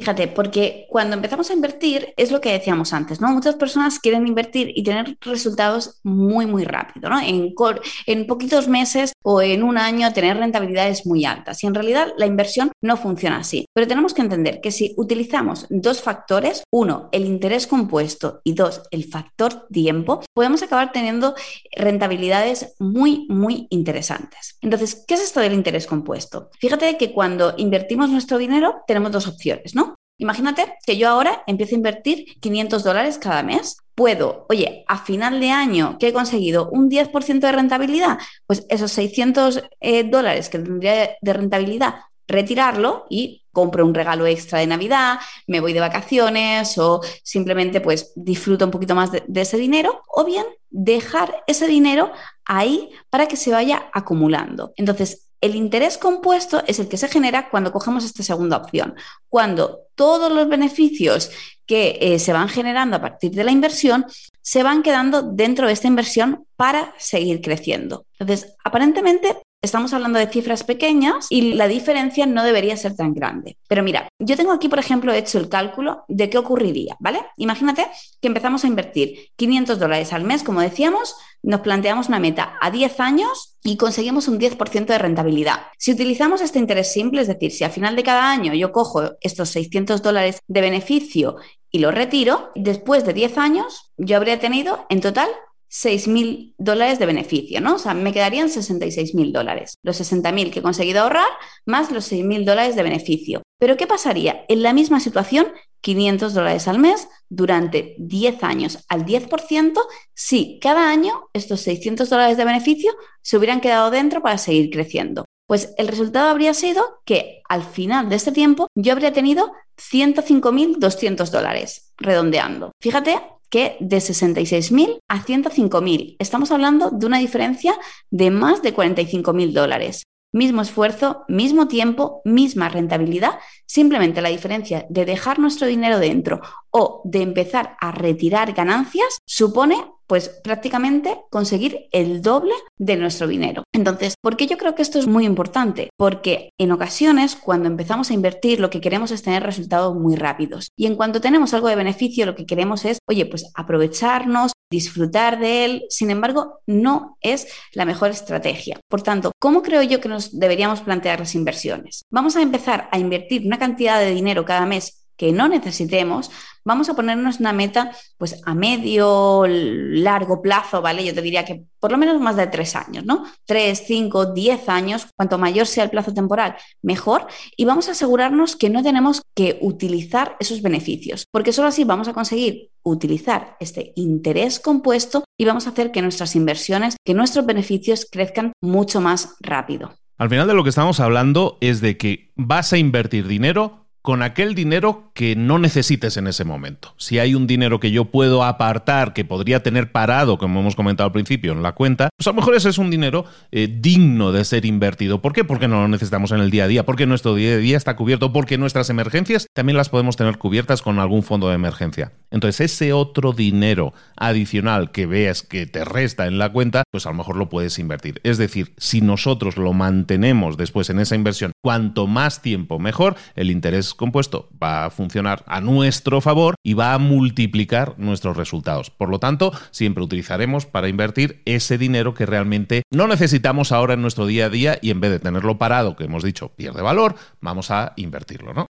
Fíjate, 0.00 0.28
porque 0.28 0.86
cuando 0.88 1.14
empezamos 1.14 1.50
a 1.50 1.52
invertir 1.52 2.14
es 2.16 2.30
lo 2.30 2.40
que 2.40 2.52
decíamos 2.52 2.94
antes, 2.94 3.20
¿no? 3.20 3.28
Muchas 3.28 3.56
personas 3.56 3.98
quieren 3.98 4.26
invertir 4.26 4.72
y 4.74 4.82
tener 4.82 5.18
resultados 5.20 6.00
muy, 6.02 6.46
muy 6.46 6.64
rápido, 6.64 7.10
¿no? 7.10 7.20
En, 7.20 8.26
poquitos 8.26 8.66
meses 8.66 9.12
o 9.22 9.42
en 9.42 9.62
un 9.62 9.76
año 9.76 10.10
tener 10.14 10.38
rentabilidades 10.38 11.04
muy 11.04 11.26
altas. 11.26 11.62
Y 11.62 11.66
en 11.66 11.74
realidad 11.74 12.14
la 12.16 12.24
inversión 12.24 12.72
no 12.80 12.96
funciona 12.96 13.40
así. 13.40 13.66
Pero 13.74 13.86
tenemos 13.86 14.14
que 14.14 14.22
entender 14.22 14.62
que 14.62 14.72
si 14.72 14.94
utilizamos 14.96 15.66
dos 15.68 16.00
factores, 16.00 16.62
uno, 16.70 17.10
el 17.12 17.26
interés 17.26 17.66
compuesto 17.66 18.40
y 18.42 18.54
dos, 18.54 18.80
el 18.90 19.04
factor 19.04 19.66
tiempo, 19.68 20.22
podemos 20.32 20.62
acabar 20.62 20.92
teniendo 20.92 21.34
rentabilidades 21.76 22.74
muy, 22.78 23.26
muy 23.28 23.66
interesantes. 23.68 24.56
Entonces, 24.62 25.04
¿qué 25.06 25.12
es 25.12 25.20
esto 25.20 25.40
del 25.40 25.52
interés 25.52 25.86
compuesto? 25.86 26.48
Fíjate 26.58 26.96
que 26.96 27.12
cuando 27.12 27.52
invertimos 27.58 28.08
nuestro 28.08 28.38
dinero 28.38 28.76
tenemos 28.86 29.12
dos 29.12 29.28
opciones, 29.28 29.74
¿no? 29.74 29.89
Imagínate 30.20 30.74
que 30.86 30.98
yo 30.98 31.08
ahora 31.08 31.42
empiezo 31.46 31.74
a 31.74 31.78
invertir 31.78 32.26
500 32.40 32.84
dólares 32.84 33.18
cada 33.18 33.42
mes. 33.42 33.78
Puedo, 33.94 34.46
oye, 34.50 34.84
a 34.86 34.98
final 34.98 35.40
de 35.40 35.50
año 35.50 35.96
que 35.98 36.08
he 36.08 36.12
conseguido 36.12 36.68
un 36.70 36.90
10% 36.90 37.46
de 37.46 37.52
rentabilidad, 37.52 38.18
pues 38.46 38.66
esos 38.68 38.92
600 38.92 39.64
eh, 39.80 40.04
dólares 40.04 40.50
que 40.50 40.58
tendría 40.58 41.16
de 41.20 41.32
rentabilidad, 41.32 41.94
retirarlo 42.28 43.06
y 43.08 43.46
compro 43.50 43.86
un 43.86 43.94
regalo 43.94 44.26
extra 44.26 44.58
de 44.58 44.66
Navidad, 44.66 45.18
me 45.46 45.60
voy 45.60 45.72
de 45.72 45.80
vacaciones 45.80 46.76
o 46.76 47.00
simplemente 47.24 47.80
pues 47.80 48.12
disfruto 48.14 48.66
un 48.66 48.70
poquito 48.70 48.94
más 48.94 49.10
de, 49.12 49.24
de 49.26 49.40
ese 49.40 49.56
dinero 49.56 50.02
o 50.06 50.24
bien 50.24 50.44
dejar 50.68 51.42
ese 51.46 51.66
dinero 51.66 52.12
ahí 52.44 52.90
para 53.08 53.26
que 53.26 53.36
se 53.36 53.52
vaya 53.52 53.90
acumulando. 53.94 54.74
Entonces, 54.76 55.29
el 55.40 55.54
interés 55.54 55.96
compuesto 55.96 56.62
es 56.66 56.78
el 56.78 56.88
que 56.88 56.96
se 56.96 57.08
genera 57.08 57.48
cuando 57.50 57.72
cogemos 57.72 58.04
esta 58.04 58.22
segunda 58.22 58.58
opción, 58.58 58.94
cuando 59.28 59.86
todos 59.94 60.30
los 60.30 60.48
beneficios 60.48 61.30
que 61.66 61.98
eh, 62.00 62.18
se 62.18 62.32
van 62.32 62.48
generando 62.48 62.96
a 62.96 63.00
partir 63.00 63.30
de 63.30 63.44
la 63.44 63.50
inversión 63.50 64.06
se 64.42 64.62
van 64.62 64.82
quedando 64.82 65.22
dentro 65.22 65.66
de 65.66 65.72
esta 65.72 65.86
inversión 65.86 66.46
para 66.56 66.94
seguir 66.98 67.40
creciendo. 67.40 68.06
Entonces, 68.18 68.54
aparentemente 68.64 69.36
Estamos 69.62 69.92
hablando 69.92 70.18
de 70.18 70.26
cifras 70.26 70.64
pequeñas 70.64 71.26
y 71.28 71.52
la 71.52 71.68
diferencia 71.68 72.24
no 72.24 72.42
debería 72.42 72.78
ser 72.78 72.96
tan 72.96 73.12
grande. 73.12 73.58
Pero 73.68 73.82
mira, 73.82 74.08
yo 74.18 74.34
tengo 74.34 74.52
aquí, 74.52 74.70
por 74.70 74.78
ejemplo, 74.78 75.12
hecho 75.12 75.38
el 75.38 75.50
cálculo 75.50 76.04
de 76.08 76.30
qué 76.30 76.38
ocurriría, 76.38 76.96
¿vale? 76.98 77.20
Imagínate 77.36 77.86
que 78.22 78.28
empezamos 78.28 78.64
a 78.64 78.68
invertir 78.68 79.28
500 79.36 79.78
dólares 79.78 80.14
al 80.14 80.24
mes, 80.24 80.42
como 80.42 80.62
decíamos, 80.62 81.14
nos 81.42 81.60
planteamos 81.60 82.08
una 82.08 82.18
meta 82.18 82.56
a 82.62 82.70
10 82.70 83.00
años 83.00 83.58
y 83.62 83.76
conseguimos 83.76 84.28
un 84.28 84.38
10% 84.40 84.86
de 84.86 84.98
rentabilidad. 84.98 85.66
Si 85.76 85.92
utilizamos 85.92 86.40
este 86.40 86.58
interés 86.58 86.90
simple, 86.90 87.20
es 87.20 87.28
decir, 87.28 87.52
si 87.52 87.62
al 87.62 87.70
final 87.70 87.96
de 87.96 88.02
cada 88.02 88.30
año 88.30 88.54
yo 88.54 88.72
cojo 88.72 89.10
estos 89.20 89.50
600 89.50 90.00
dólares 90.00 90.40
de 90.48 90.60
beneficio 90.62 91.36
y 91.70 91.80
lo 91.80 91.90
retiro, 91.90 92.50
después 92.54 93.04
de 93.04 93.12
10 93.12 93.36
años 93.36 93.92
yo 93.98 94.16
habría 94.16 94.40
tenido 94.40 94.86
en 94.88 95.02
total 95.02 95.28
6.000 95.70 96.54
dólares 96.58 96.98
de 96.98 97.06
beneficio, 97.06 97.60
¿no? 97.60 97.76
O 97.76 97.78
sea, 97.78 97.94
me 97.94 98.12
quedarían 98.12 98.48
66.000 98.48 99.32
dólares. 99.32 99.74
Los 99.82 100.00
60.000 100.00 100.50
que 100.50 100.58
he 100.58 100.62
conseguido 100.62 101.02
ahorrar 101.02 101.28
más 101.64 101.92
los 101.92 102.10
6.000 102.10 102.44
dólares 102.44 102.76
de 102.76 102.82
beneficio. 102.82 103.42
Pero 103.58 103.76
¿qué 103.76 103.86
pasaría? 103.86 104.44
En 104.48 104.62
la 104.62 104.72
misma 104.72 105.00
situación, 105.00 105.46
500 105.80 106.34
dólares 106.34 106.68
al 106.68 106.78
mes 106.78 107.08
durante 107.28 107.94
10 107.98 108.42
años 108.42 108.84
al 108.88 109.04
10% 109.04 109.80
si 110.14 110.58
cada 110.60 110.90
año 110.90 111.28
estos 111.32 111.60
600 111.62 112.10
dólares 112.10 112.36
de 112.36 112.44
beneficio 112.44 112.92
se 113.22 113.36
hubieran 113.36 113.60
quedado 113.60 113.90
dentro 113.90 114.20
para 114.22 114.38
seguir 114.38 114.70
creciendo. 114.70 115.24
Pues 115.50 115.74
el 115.78 115.88
resultado 115.88 116.28
habría 116.30 116.54
sido 116.54 117.00
que 117.04 117.42
al 117.48 117.64
final 117.64 118.08
de 118.08 118.14
este 118.14 118.30
tiempo 118.30 118.68
yo 118.76 118.92
habría 118.92 119.12
tenido 119.12 119.50
105.200 119.78 121.28
dólares, 121.28 121.92
redondeando. 121.96 122.70
Fíjate 122.80 123.20
que 123.48 123.76
de 123.80 123.96
66.000 123.96 125.00
a 125.08 125.24
105.000. 125.24 126.14
Estamos 126.20 126.52
hablando 126.52 126.90
de 126.90 127.04
una 127.04 127.18
diferencia 127.18 127.76
de 128.12 128.30
más 128.30 128.62
de 128.62 128.72
45.000 128.72 129.52
dólares. 129.52 130.04
Mismo 130.32 130.62
esfuerzo, 130.62 131.24
mismo 131.26 131.66
tiempo, 131.66 132.22
misma 132.24 132.68
rentabilidad, 132.68 133.40
simplemente 133.66 134.22
la 134.22 134.28
diferencia 134.28 134.86
de 134.88 135.04
dejar 135.04 135.40
nuestro 135.40 135.66
dinero 135.66 135.98
dentro 135.98 136.40
o 136.70 137.02
de 137.04 137.22
empezar 137.22 137.76
a 137.80 137.90
retirar 137.90 138.52
ganancias 138.52 139.18
supone 139.26 139.84
pues 140.10 140.28
prácticamente 140.28 141.20
conseguir 141.30 141.86
el 141.92 142.20
doble 142.20 142.50
de 142.78 142.96
nuestro 142.96 143.28
dinero. 143.28 143.62
Entonces, 143.72 144.14
¿por 144.20 144.36
qué 144.36 144.48
yo 144.48 144.58
creo 144.58 144.74
que 144.74 144.82
esto 144.82 144.98
es 144.98 145.06
muy 145.06 145.24
importante? 145.24 145.88
Porque 145.96 146.50
en 146.58 146.72
ocasiones 146.72 147.36
cuando 147.36 147.68
empezamos 147.68 148.10
a 148.10 148.14
invertir 148.14 148.58
lo 148.58 148.70
que 148.70 148.80
queremos 148.80 149.12
es 149.12 149.22
tener 149.22 149.44
resultados 149.44 149.94
muy 149.94 150.16
rápidos 150.16 150.70
y 150.76 150.86
en 150.86 150.96
cuanto 150.96 151.20
tenemos 151.20 151.54
algo 151.54 151.68
de 151.68 151.76
beneficio 151.76 152.26
lo 152.26 152.34
que 152.34 152.44
queremos 152.44 152.84
es, 152.84 152.98
oye, 153.08 153.24
pues 153.24 153.52
aprovecharnos, 153.54 154.50
disfrutar 154.68 155.38
de 155.38 155.64
él, 155.64 155.84
sin 155.90 156.10
embargo, 156.10 156.58
no 156.66 157.16
es 157.20 157.46
la 157.72 157.84
mejor 157.84 158.10
estrategia. 158.10 158.80
Por 158.88 159.02
tanto, 159.02 159.30
¿cómo 159.38 159.62
creo 159.62 159.84
yo 159.84 160.00
que 160.00 160.08
nos 160.08 160.36
deberíamos 160.36 160.80
plantear 160.80 161.20
las 161.20 161.36
inversiones? 161.36 162.02
Vamos 162.10 162.34
a 162.34 162.42
empezar 162.42 162.88
a 162.90 162.98
invertir 162.98 163.46
una 163.46 163.60
cantidad 163.60 164.00
de 164.00 164.12
dinero 164.12 164.44
cada 164.44 164.66
mes 164.66 164.99
que 165.20 165.32
no 165.32 165.48
necesitemos, 165.48 166.30
vamos 166.64 166.88
a 166.88 166.94
ponernos 166.94 167.40
una 167.40 167.52
meta 167.52 167.92
pues 168.16 168.40
a 168.46 168.54
medio, 168.54 169.44
largo 169.46 170.40
plazo, 170.40 170.80
¿vale? 170.80 171.04
Yo 171.04 171.12
te 171.12 171.20
diría 171.20 171.44
que 171.44 171.64
por 171.78 171.92
lo 171.92 171.98
menos 171.98 172.18
más 172.22 172.36
de 172.36 172.46
tres 172.46 172.74
años, 172.74 173.04
¿no? 173.04 173.26
Tres, 173.44 173.84
cinco, 173.86 174.32
diez 174.32 174.66
años, 174.70 175.08
cuanto 175.14 175.36
mayor 175.36 175.66
sea 175.66 175.84
el 175.84 175.90
plazo 175.90 176.14
temporal, 176.14 176.56
mejor. 176.80 177.26
Y 177.54 177.66
vamos 177.66 177.88
a 177.88 177.92
asegurarnos 177.92 178.56
que 178.56 178.70
no 178.70 178.82
tenemos 178.82 179.20
que 179.34 179.58
utilizar 179.60 180.36
esos 180.40 180.62
beneficios, 180.62 181.26
porque 181.30 181.52
solo 181.52 181.68
así 181.68 181.84
vamos 181.84 182.08
a 182.08 182.14
conseguir 182.14 182.70
utilizar 182.82 183.58
este 183.60 183.92
interés 183.96 184.58
compuesto 184.58 185.24
y 185.38 185.44
vamos 185.44 185.66
a 185.66 185.70
hacer 185.70 185.92
que 185.92 186.00
nuestras 186.00 186.34
inversiones, 186.34 186.96
que 187.04 187.12
nuestros 187.12 187.44
beneficios 187.44 188.06
crezcan 188.10 188.52
mucho 188.62 189.02
más 189.02 189.36
rápido. 189.40 189.92
Al 190.16 190.30
final 190.30 190.48
de 190.48 190.54
lo 190.54 190.62
que 190.62 190.70
estamos 190.70 190.98
hablando 190.98 191.58
es 191.60 191.82
de 191.82 191.98
que 191.98 192.32
vas 192.36 192.72
a 192.72 192.78
invertir 192.78 193.26
dinero 193.26 193.80
con 194.02 194.22
aquel 194.22 194.54
dinero 194.54 195.09
que 195.20 195.36
no 195.36 195.58
necesites 195.58 196.16
en 196.16 196.28
ese 196.28 196.44
momento. 196.44 196.94
Si 196.96 197.18
hay 197.18 197.34
un 197.34 197.46
dinero 197.46 197.78
que 197.78 197.90
yo 197.90 198.06
puedo 198.06 198.42
apartar, 198.42 199.12
que 199.12 199.22
podría 199.22 199.62
tener 199.62 199.92
parado, 199.92 200.38
como 200.38 200.60
hemos 200.60 200.76
comentado 200.76 201.08
al 201.08 201.12
principio, 201.12 201.52
en 201.52 201.62
la 201.62 201.72
cuenta, 201.72 202.08
pues 202.16 202.26
a 202.26 202.30
lo 202.30 202.36
mejor 202.36 202.54
ese 202.54 202.70
es 202.70 202.78
un 202.78 202.88
dinero 202.88 203.26
eh, 203.52 203.68
digno 203.70 204.32
de 204.32 204.46
ser 204.46 204.64
invertido. 204.64 205.20
¿Por 205.20 205.34
qué? 205.34 205.44
Porque 205.44 205.68
no 205.68 205.82
lo 205.82 205.88
necesitamos 205.88 206.32
en 206.32 206.40
el 206.40 206.50
día 206.50 206.64
a 206.64 206.68
día, 206.68 206.86
porque 206.86 207.04
nuestro 207.04 207.34
día 207.34 207.52
a 207.52 207.58
día 207.58 207.76
está 207.76 207.96
cubierto, 207.96 208.32
porque 208.32 208.56
nuestras 208.56 208.88
emergencias 208.88 209.46
también 209.52 209.76
las 209.76 209.90
podemos 209.90 210.16
tener 210.16 210.38
cubiertas 210.38 210.80
con 210.80 210.98
algún 210.98 211.22
fondo 211.22 211.50
de 211.50 211.54
emergencia. 211.54 212.12
Entonces, 212.30 212.72
ese 212.72 212.94
otro 212.94 213.34
dinero 213.34 213.92
adicional 214.16 214.90
que 214.90 215.04
veas 215.04 215.42
que 215.42 215.66
te 215.66 215.84
resta 215.84 216.28
en 216.28 216.38
la 216.38 216.50
cuenta, 216.50 216.84
pues 216.90 217.04
a 217.04 217.10
lo 217.10 217.16
mejor 217.16 217.36
lo 217.36 217.50
puedes 217.50 217.78
invertir. 217.78 218.22
Es 218.24 218.38
decir, 218.38 218.72
si 218.78 219.02
nosotros 219.02 219.58
lo 219.58 219.74
mantenemos 219.74 220.56
después 220.56 220.88
en 220.88 220.98
esa 220.98 221.14
inversión, 221.14 221.52
cuanto 221.62 222.06
más 222.06 222.40
tiempo 222.40 222.78
mejor, 222.78 223.16
el 223.34 223.50
interés 223.50 223.92
compuesto 223.92 224.48
va 224.62 224.86
a 224.86 224.90
funcionar 224.90 225.09
a 225.18 225.60
nuestro 225.60 226.20
favor 226.20 226.54
y 226.62 226.74
va 226.74 226.94
a 226.94 226.98
multiplicar 226.98 227.94
nuestros 227.98 228.36
resultados. 228.36 228.90
Por 228.90 229.08
lo 229.08 229.18
tanto, 229.18 229.52
siempre 229.70 230.04
utilizaremos 230.04 230.66
para 230.66 230.88
invertir 230.88 231.42
ese 231.44 231.78
dinero 231.78 232.14
que 232.14 232.26
realmente 232.26 232.82
no 232.90 233.06
necesitamos 233.06 233.72
ahora 233.72 233.94
en 233.94 234.02
nuestro 234.02 234.26
día 234.26 234.46
a 234.46 234.50
día 234.50 234.78
y 234.80 234.90
en 234.90 235.00
vez 235.00 235.10
de 235.10 235.18
tenerlo 235.18 235.58
parado, 235.58 235.96
que 235.96 236.04
hemos 236.04 236.22
dicho 236.22 236.48
pierde 236.54 236.82
valor, 236.82 237.14
vamos 237.40 237.70
a 237.70 237.92
invertirlo, 237.96 238.54
¿no? 238.54 238.66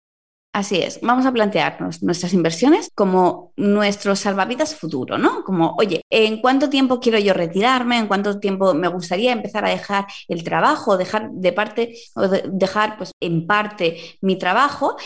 Así 0.52 0.78
es, 0.78 0.98
vamos 1.00 1.26
a 1.26 1.32
plantearnos 1.32 2.02
nuestras 2.02 2.32
inversiones 2.32 2.90
como 2.96 3.52
nuestro 3.56 4.16
salvavidas 4.16 4.74
futuro, 4.74 5.16
¿no? 5.16 5.44
Como, 5.44 5.76
oye, 5.78 6.02
¿en 6.10 6.40
cuánto 6.40 6.68
tiempo 6.68 6.98
quiero 6.98 7.20
yo 7.20 7.32
retirarme? 7.32 7.98
¿En 7.98 8.08
cuánto 8.08 8.40
tiempo 8.40 8.74
me 8.74 8.88
gustaría 8.88 9.30
empezar 9.30 9.64
a 9.64 9.68
dejar 9.68 10.06
el 10.26 10.42
trabajo, 10.42 10.96
dejar 10.96 11.30
de 11.30 11.52
parte 11.52 11.94
o 12.16 12.26
dejar 12.26 12.96
pues 12.98 13.12
en 13.20 13.46
parte 13.46 14.18
mi 14.22 14.36
trabajo? 14.38 14.96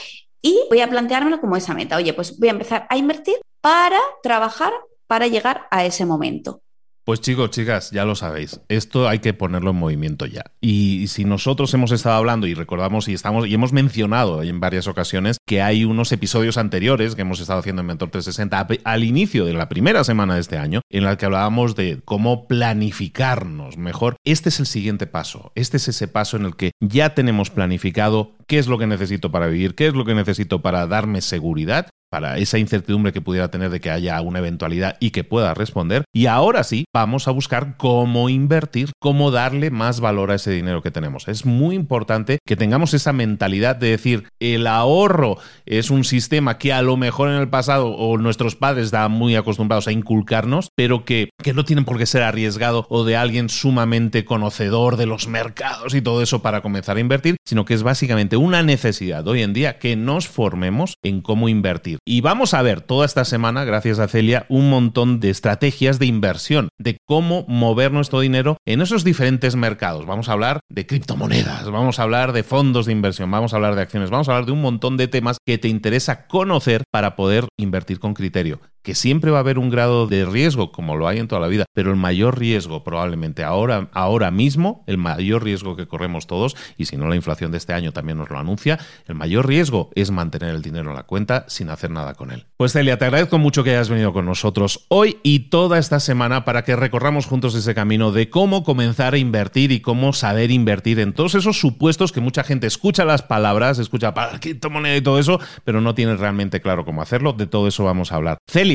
Y 0.44 0.66
voy 0.68 0.83
a 0.83 0.90
planteármelo 0.90 1.40
como 1.40 1.57
esa 1.57 1.72
meta. 1.72 1.96
Oye, 1.96 2.12
pues 2.12 2.38
voy 2.38 2.48
a 2.48 2.52
empezar 2.52 2.87
a 2.90 2.98
invertir 2.98 3.37
para 3.62 3.98
trabajar 4.22 4.74
para 5.07 5.26
llegar 5.26 5.66
a 5.70 5.87
ese 5.87 6.04
momento. 6.04 6.61
Pues 7.04 7.20
chicos, 7.20 7.50
chicas, 7.50 7.90
ya 7.90 8.06
lo 8.06 8.14
sabéis, 8.14 8.60
esto 8.70 9.10
hay 9.10 9.18
que 9.18 9.34
ponerlo 9.34 9.72
en 9.72 9.76
movimiento 9.76 10.24
ya. 10.24 10.44
Y 10.62 11.08
si 11.08 11.26
nosotros 11.26 11.74
hemos 11.74 11.92
estado 11.92 12.16
hablando 12.16 12.46
y 12.46 12.54
recordamos 12.54 13.08
y 13.08 13.12
estamos 13.12 13.46
y 13.46 13.52
hemos 13.52 13.74
mencionado 13.74 14.42
en 14.42 14.58
varias 14.58 14.88
ocasiones 14.88 15.36
que 15.46 15.60
hay 15.60 15.84
unos 15.84 16.12
episodios 16.12 16.56
anteriores 16.56 17.14
que 17.14 17.20
hemos 17.20 17.40
estado 17.40 17.58
haciendo 17.58 17.80
en 17.80 17.88
Mentor 17.88 18.08
360 18.08 18.80
al 18.84 19.04
inicio 19.04 19.44
de 19.44 19.52
la 19.52 19.68
primera 19.68 20.02
semana 20.02 20.36
de 20.36 20.40
este 20.40 20.56
año, 20.56 20.80
en 20.88 21.04
la 21.04 21.18
que 21.18 21.26
hablábamos 21.26 21.76
de 21.76 22.00
cómo 22.06 22.48
planificarnos 22.48 23.76
mejor. 23.76 24.16
Este 24.24 24.48
es 24.48 24.58
el 24.58 24.66
siguiente 24.66 25.06
paso. 25.06 25.52
Este 25.56 25.76
es 25.76 25.88
ese 25.88 26.08
paso 26.08 26.38
en 26.38 26.46
el 26.46 26.56
que 26.56 26.70
ya 26.80 27.14
tenemos 27.14 27.50
planificado 27.50 28.32
qué 28.46 28.58
es 28.58 28.66
lo 28.66 28.78
que 28.78 28.86
necesito 28.86 29.30
para 29.30 29.46
vivir, 29.46 29.74
qué 29.74 29.88
es 29.88 29.94
lo 29.94 30.06
que 30.06 30.14
necesito 30.14 30.62
para 30.62 30.86
darme 30.86 31.20
seguridad 31.20 31.88
para 32.14 32.38
esa 32.38 32.59
incertidumbre 32.59 33.12
que 33.12 33.20
pudiera 33.20 33.50
tener 33.50 33.70
de 33.70 33.81
que 33.81 33.90
haya 33.90 34.20
una 34.20 34.38
eventualidad 34.38 34.96
y 35.00 35.11
que 35.11 35.24
pueda 35.24 35.53
responder. 35.53 36.05
Y 36.14 36.27
ahora 36.27 36.62
sí, 36.62 36.85
vamos 36.94 37.27
a 37.27 37.33
buscar 37.33 37.77
cómo 37.77 38.29
invertir, 38.29 38.92
cómo 39.00 39.33
darle 39.33 39.72
más 39.72 39.98
valor 39.98 40.31
a 40.31 40.37
ese 40.37 40.53
dinero 40.53 40.81
que 40.81 40.92
tenemos. 40.92 41.27
Es 41.27 41.44
muy 41.44 41.74
importante 41.74 42.38
que 42.46 42.55
tengamos 42.55 42.94
esa 42.94 43.12
mentalidad 43.12 43.74
de 43.74 43.90
decir, 43.90 44.29
el 44.38 44.68
ahorro 44.68 45.38
es 45.66 45.90
un 45.90 46.05
sistema 46.05 46.57
que 46.57 46.72
a 46.72 46.83
lo 46.83 46.96
mejor 46.96 47.31
en 47.31 47.35
el 47.35 47.48
pasado 47.48 47.88
o 47.88 48.16
nuestros 48.16 48.55
padres 48.55 48.85
estaban 48.85 49.11
muy 49.11 49.35
acostumbrados 49.35 49.88
a 49.88 49.92
inculcarnos, 49.92 50.68
pero 50.77 51.05
que, 51.05 51.31
que 51.42 51.53
no 51.53 51.64
tienen 51.64 51.85
por 51.85 51.98
qué 51.98 52.07
ser 52.07 52.22
arriesgado 52.22 52.87
o 52.90 53.03
de 53.03 53.16
alguien 53.16 53.48
sumamente 53.48 54.24
conocedor 54.24 54.96
de 54.96 55.07
los 55.07 55.27
mercados 55.27 55.94
y 55.94 56.00
todo 56.00 56.22
eso 56.22 56.42
para 56.42 56.62
comenzar 56.62 56.96
a 56.96 57.00
invertir, 57.00 57.38
sino 57.44 57.64
que 57.64 57.74
es 57.74 57.83
básicamente 57.83 58.37
una 58.37 58.62
necesidad 58.62 59.27
hoy 59.27 59.42
en 59.42 59.53
día 59.53 59.81
que 59.81 59.96
nos 59.96 60.29
formemos 60.29 60.94
en 61.03 61.20
cómo 61.20 61.48
invertir. 61.48 61.98
Y 62.06 62.20
vamos 62.20 62.52
a 62.52 62.60
ver 62.60 62.82
toda 62.82 63.06
esta 63.06 63.24
semana, 63.24 63.64
gracias 63.64 63.98
a 63.98 64.08
Celia, 64.08 64.44
un 64.50 64.68
montón 64.68 65.20
de 65.20 65.30
estrategias 65.30 65.98
de 65.98 66.04
inversión, 66.04 66.68
de 66.78 66.98
cómo 67.06 67.46
mover 67.48 67.92
nuestro 67.92 68.20
dinero 68.20 68.58
en 68.66 68.82
esos 68.82 69.04
diferentes 69.04 69.56
mercados. 69.56 70.04
Vamos 70.04 70.28
a 70.28 70.32
hablar 70.32 70.60
de 70.68 70.86
criptomonedas, 70.86 71.70
vamos 71.70 71.98
a 71.98 72.02
hablar 72.02 72.34
de 72.34 72.42
fondos 72.42 72.84
de 72.84 72.92
inversión, 72.92 73.30
vamos 73.30 73.54
a 73.54 73.56
hablar 73.56 73.74
de 73.74 73.80
acciones, 73.80 74.10
vamos 74.10 74.28
a 74.28 74.32
hablar 74.32 74.44
de 74.44 74.52
un 74.52 74.60
montón 74.60 74.98
de 74.98 75.08
temas 75.08 75.38
que 75.46 75.56
te 75.56 75.68
interesa 75.68 76.26
conocer 76.26 76.82
para 76.90 77.16
poder 77.16 77.48
invertir 77.56 78.00
con 78.00 78.12
criterio 78.12 78.60
que 78.85 78.94
siempre 78.94 79.31
va 79.31 79.38
a 79.38 79.40
haber 79.40 79.59
un 79.59 79.70
grado 79.70 80.07
de 80.07 80.27
riesgo, 80.27 80.70
como 80.70 80.94
lo 80.94 81.09
hay 81.09 81.18
en 81.18 81.27
toda 81.27 81.40
la 81.40 81.49
vida, 81.49 81.64
pero 81.73 81.90
el 81.90 81.97
mayor 81.97 82.38
riesgo 82.38 82.85
probablemente 82.85 83.42
ahora, 83.42 83.88
ahora 83.92 84.31
mismo, 84.31 84.85
el 84.87 84.99
mayor 84.99 85.42
riesgo 85.42 85.75
que 85.75 85.88
corremos 85.88 86.27
todos, 86.27 86.55
y 86.77 86.85
si 86.85 86.99
no 86.99 87.09
la 87.09 87.16
inflación 87.16 87.51
de 87.51 87.57
este 87.57 87.73
año 87.73 87.92
también 87.92 88.18
nos 88.18 88.29
lo 88.29 88.38
anuncia, 88.38 88.79
el 89.09 89.14
mayor 89.14 89.49
riesgo 89.49 89.90
es 89.94 90.11
mantener 90.11 90.55
el 90.55 90.61
dinero 90.61 90.90
en 90.90 90.97
la 90.97 91.05
cuenta 91.05 91.47
sin 91.49 91.70
hacer 91.70 91.90
nada 91.90 92.14
con 92.14 92.31
él. 92.31 92.44
Pues 92.59 92.73
Celia, 92.73 92.99
te 92.99 93.07
agradezco 93.07 93.38
mucho 93.38 93.64
que 93.64 93.70
hayas 93.70 93.88
venido 93.88 94.12
con 94.12 94.27
nosotros 94.27 94.85
hoy 94.88 95.16
y 95.23 95.51
toda 95.51 95.79
esta 95.79 95.99
semana 95.99 96.44
para 96.44 96.62
que 96.62 96.77
recorramos 96.77 97.25
juntos 97.25 97.55
ese 97.55 97.75
camino 97.75 98.12
de 98.12 98.29
cómo 98.29 98.64
comenzar 98.64 99.14
a 99.14 99.18
invertir 99.18 99.73
y 99.73 99.81
cómo 99.81 100.12
saber 100.12 100.51
invertir 100.51 101.01
en 101.01 101.14
todos 101.14 101.35
esos 101.35 101.59
supuestos 101.59 102.12
que 102.12 102.20
mucha 102.20 102.44
gente 102.44 102.66
escucha 102.66 103.07
las 103.07 103.23
palabras, 103.23 103.79
escucha 103.79 104.12
para 104.12 104.38
criptomoneda 104.40 104.97
y 104.97 105.01
todo 105.01 105.18
eso, 105.18 105.40
pero 105.64 105.81
no 105.81 105.94
tiene 105.94 106.16
realmente 106.16 106.61
claro 106.61 106.85
cómo 106.85 107.01
hacerlo. 107.01 107.33
De 107.33 107.47
todo 107.47 107.66
eso 107.66 107.85
vamos 107.85 108.12
a 108.12 108.16
hablar. 108.16 108.37
Celia, 108.47 108.73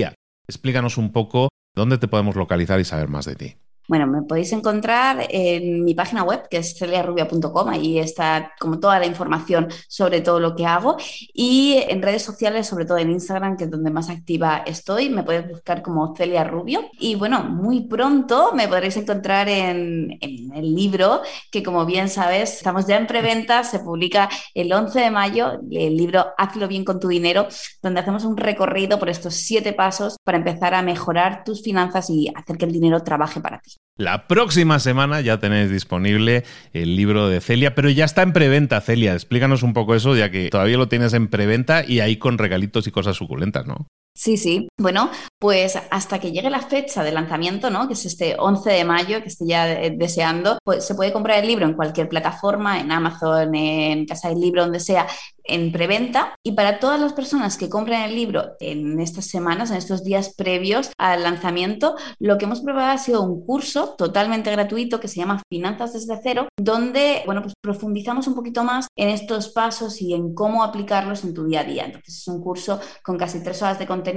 explícanos 0.50 0.98
un 0.98 1.12
poco 1.12 1.50
dónde 1.76 2.00
te 2.00 2.08
podemos 2.08 2.36
localizar 2.36 2.80
y 2.80 2.86
saber 2.86 3.08
más 3.08 3.26
de 3.26 3.36
ti. 3.36 3.58
Bueno, 3.90 4.06
me 4.06 4.22
podéis 4.22 4.54
encontrar 4.54 5.26
en 5.32 5.84
mi 5.84 5.96
página 5.96 6.22
web, 6.22 6.48
que 6.48 6.58
es 6.58 6.78
celiarrubia.com, 6.78 7.70
ahí 7.70 7.98
está 7.98 8.54
como 8.60 8.80
toda 8.80 9.00
la 9.00 9.08
información 9.08 9.68
sobre 9.88 10.22
todo 10.22 10.40
lo 10.40 10.56
que 10.56 10.68
hago, 10.68 10.96
y 11.34 11.84
en 11.90 12.04
redes 12.04 12.22
sociales, 12.22 12.68
sobre 12.68 12.86
todo 12.86 13.00
en 13.00 13.10
Instagram, 13.10 13.58
que 13.58 13.64
es 13.64 13.72
donde 13.72 13.90
más 13.90 14.12
activa 14.12 14.58
estoy, 14.68 15.10
me 15.10 15.24
podéis 15.24 15.48
buscar 15.50 15.82
como 15.82 16.16
Celia 16.16 16.44
Rubio. 16.44 16.92
Y 17.00 17.16
bueno, 17.16 17.44
muy 17.44 17.88
pronto 17.88 18.52
me 18.54 18.68
podréis 18.68 18.96
encontrar 18.98 19.50
en, 19.50 20.20
en 20.22 20.54
el 20.54 20.76
libro, 20.76 21.22
que 21.52 21.64
como 21.64 21.84
bien 21.88 22.10
sabes, 22.10 22.58
estamos 22.58 22.86
ya 22.86 22.96
en 22.96 23.08
preventa, 23.08 23.64
se 23.64 23.80
publica 23.80 24.30
el 24.54 24.72
11 24.72 25.00
de 25.00 25.10
mayo, 25.10 25.62
el 25.72 25.98
libro 25.98 26.28
Hazlo 26.38 26.68
bien 26.68 26.86
con 26.86 27.00
tu 27.00 27.08
dinero, 27.08 27.48
donde 27.82 28.02
hacemos 28.02 28.24
un 28.24 28.38
recorrido 28.38 29.00
por 29.00 29.10
estos 29.10 29.34
siete 29.34 29.74
pasos 29.74 30.16
para 30.24 30.38
empezar 30.38 30.76
a 30.76 30.84
mejorar 30.84 31.44
tus 31.44 31.64
finanzas 31.64 32.12
y 32.12 32.32
hacer 32.36 32.56
que 32.56 32.66
el 32.66 32.72
dinero 32.72 33.02
trabaje 33.02 33.42
para 33.42 33.60
ti. 33.60 33.79
La 34.00 34.28
próxima 34.28 34.80
semana 34.80 35.20
ya 35.20 35.40
tenéis 35.40 35.70
disponible 35.70 36.46
el 36.72 36.96
libro 36.96 37.28
de 37.28 37.42
Celia, 37.42 37.76
pero 37.76 37.90
ya 37.90 38.06
está 38.06 38.22
en 38.22 38.32
preventa, 38.32 38.80
Celia. 38.80 39.14
Explícanos 39.14 39.62
un 39.62 39.74
poco 39.74 39.94
eso, 39.94 40.16
ya 40.16 40.32
que 40.32 40.50
todavía 40.50 40.78
lo 40.78 40.88
tienes 40.88 41.14
en 41.14 41.28
preventa 41.28 41.84
y 41.86 42.00
ahí 42.00 42.16
con 42.16 42.38
regalitos 42.38 42.88
y 42.88 42.92
cosas 42.92 43.18
suculentas, 43.18 43.68
¿no? 43.68 43.88
Sí, 44.20 44.36
sí. 44.36 44.68
Bueno, 44.78 45.10
pues 45.40 45.78
hasta 45.92 46.20
que 46.20 46.34
llegue 46.34 46.50
la 46.50 46.60
fecha 46.60 47.06
de 47.06 47.14
lanzamiento, 47.14 47.70
¿no? 47.70 47.88
Que 47.88 47.94
es 47.94 48.06
este 48.06 48.36
11 48.38 48.70
de 48.70 48.84
mayo, 48.84 49.22
que 49.22 49.30
estoy 49.30 49.48
ya 49.48 49.72
eh, 49.72 49.96
deseando, 49.98 50.58
pues 50.66 50.86
se 50.86 50.94
puede 50.94 51.14
comprar 51.14 51.40
el 51.40 51.48
libro 51.48 51.66
en 51.66 51.74
cualquier 51.74 52.10
plataforma, 52.10 52.82
en 52.82 52.92
Amazon, 52.92 53.56
en 53.56 54.06
Casa 54.06 54.28
del 54.28 54.42
Libro, 54.42 54.64
donde 54.64 54.82
sea, 54.82 55.08
en 55.46 55.72
preventa. 55.72 56.36
Y 56.44 56.52
para 56.52 56.80
todas 56.80 57.00
las 57.00 57.14
personas 57.14 57.58
que 57.58 57.70
compren 57.70 58.02
el 58.02 58.14
libro 58.14 58.58
en 58.60 59.00
estas 59.00 59.28
semanas, 59.28 59.72
en 59.72 59.78
estos 59.78 60.04
días 60.04 60.34
previos 60.36 60.92
al 60.98 61.24
lanzamiento, 61.24 61.96
lo 62.20 62.38
que 62.38 62.44
hemos 62.44 62.60
probado 62.60 62.92
ha 62.92 62.98
sido 62.98 63.22
un 63.22 63.46
curso 63.46 63.96
totalmente 63.98 64.52
gratuito 64.52 65.00
que 65.00 65.08
se 65.08 65.22
llama 65.22 65.42
Finanzas 65.50 65.94
desde 65.94 66.20
cero, 66.22 66.50
donde, 66.58 67.24
bueno, 67.26 67.42
pues 67.42 67.54
profundizamos 67.62 68.28
un 68.28 68.36
poquito 68.36 68.66
más 68.66 68.88
en 68.98 69.08
estos 69.08 69.48
pasos 69.48 70.02
y 70.02 70.14
en 70.14 70.36
cómo 70.36 70.62
aplicarlos 70.62 71.24
en 71.24 71.34
tu 71.34 71.46
día 71.46 71.62
a 71.62 71.64
día. 71.64 71.86
Entonces 71.86 72.18
es 72.18 72.28
un 72.28 72.42
curso 72.42 72.82
con 73.02 73.18
casi 73.18 73.42
tres 73.42 73.62
horas 73.62 73.80
de 73.80 73.88
contenido 73.88 74.09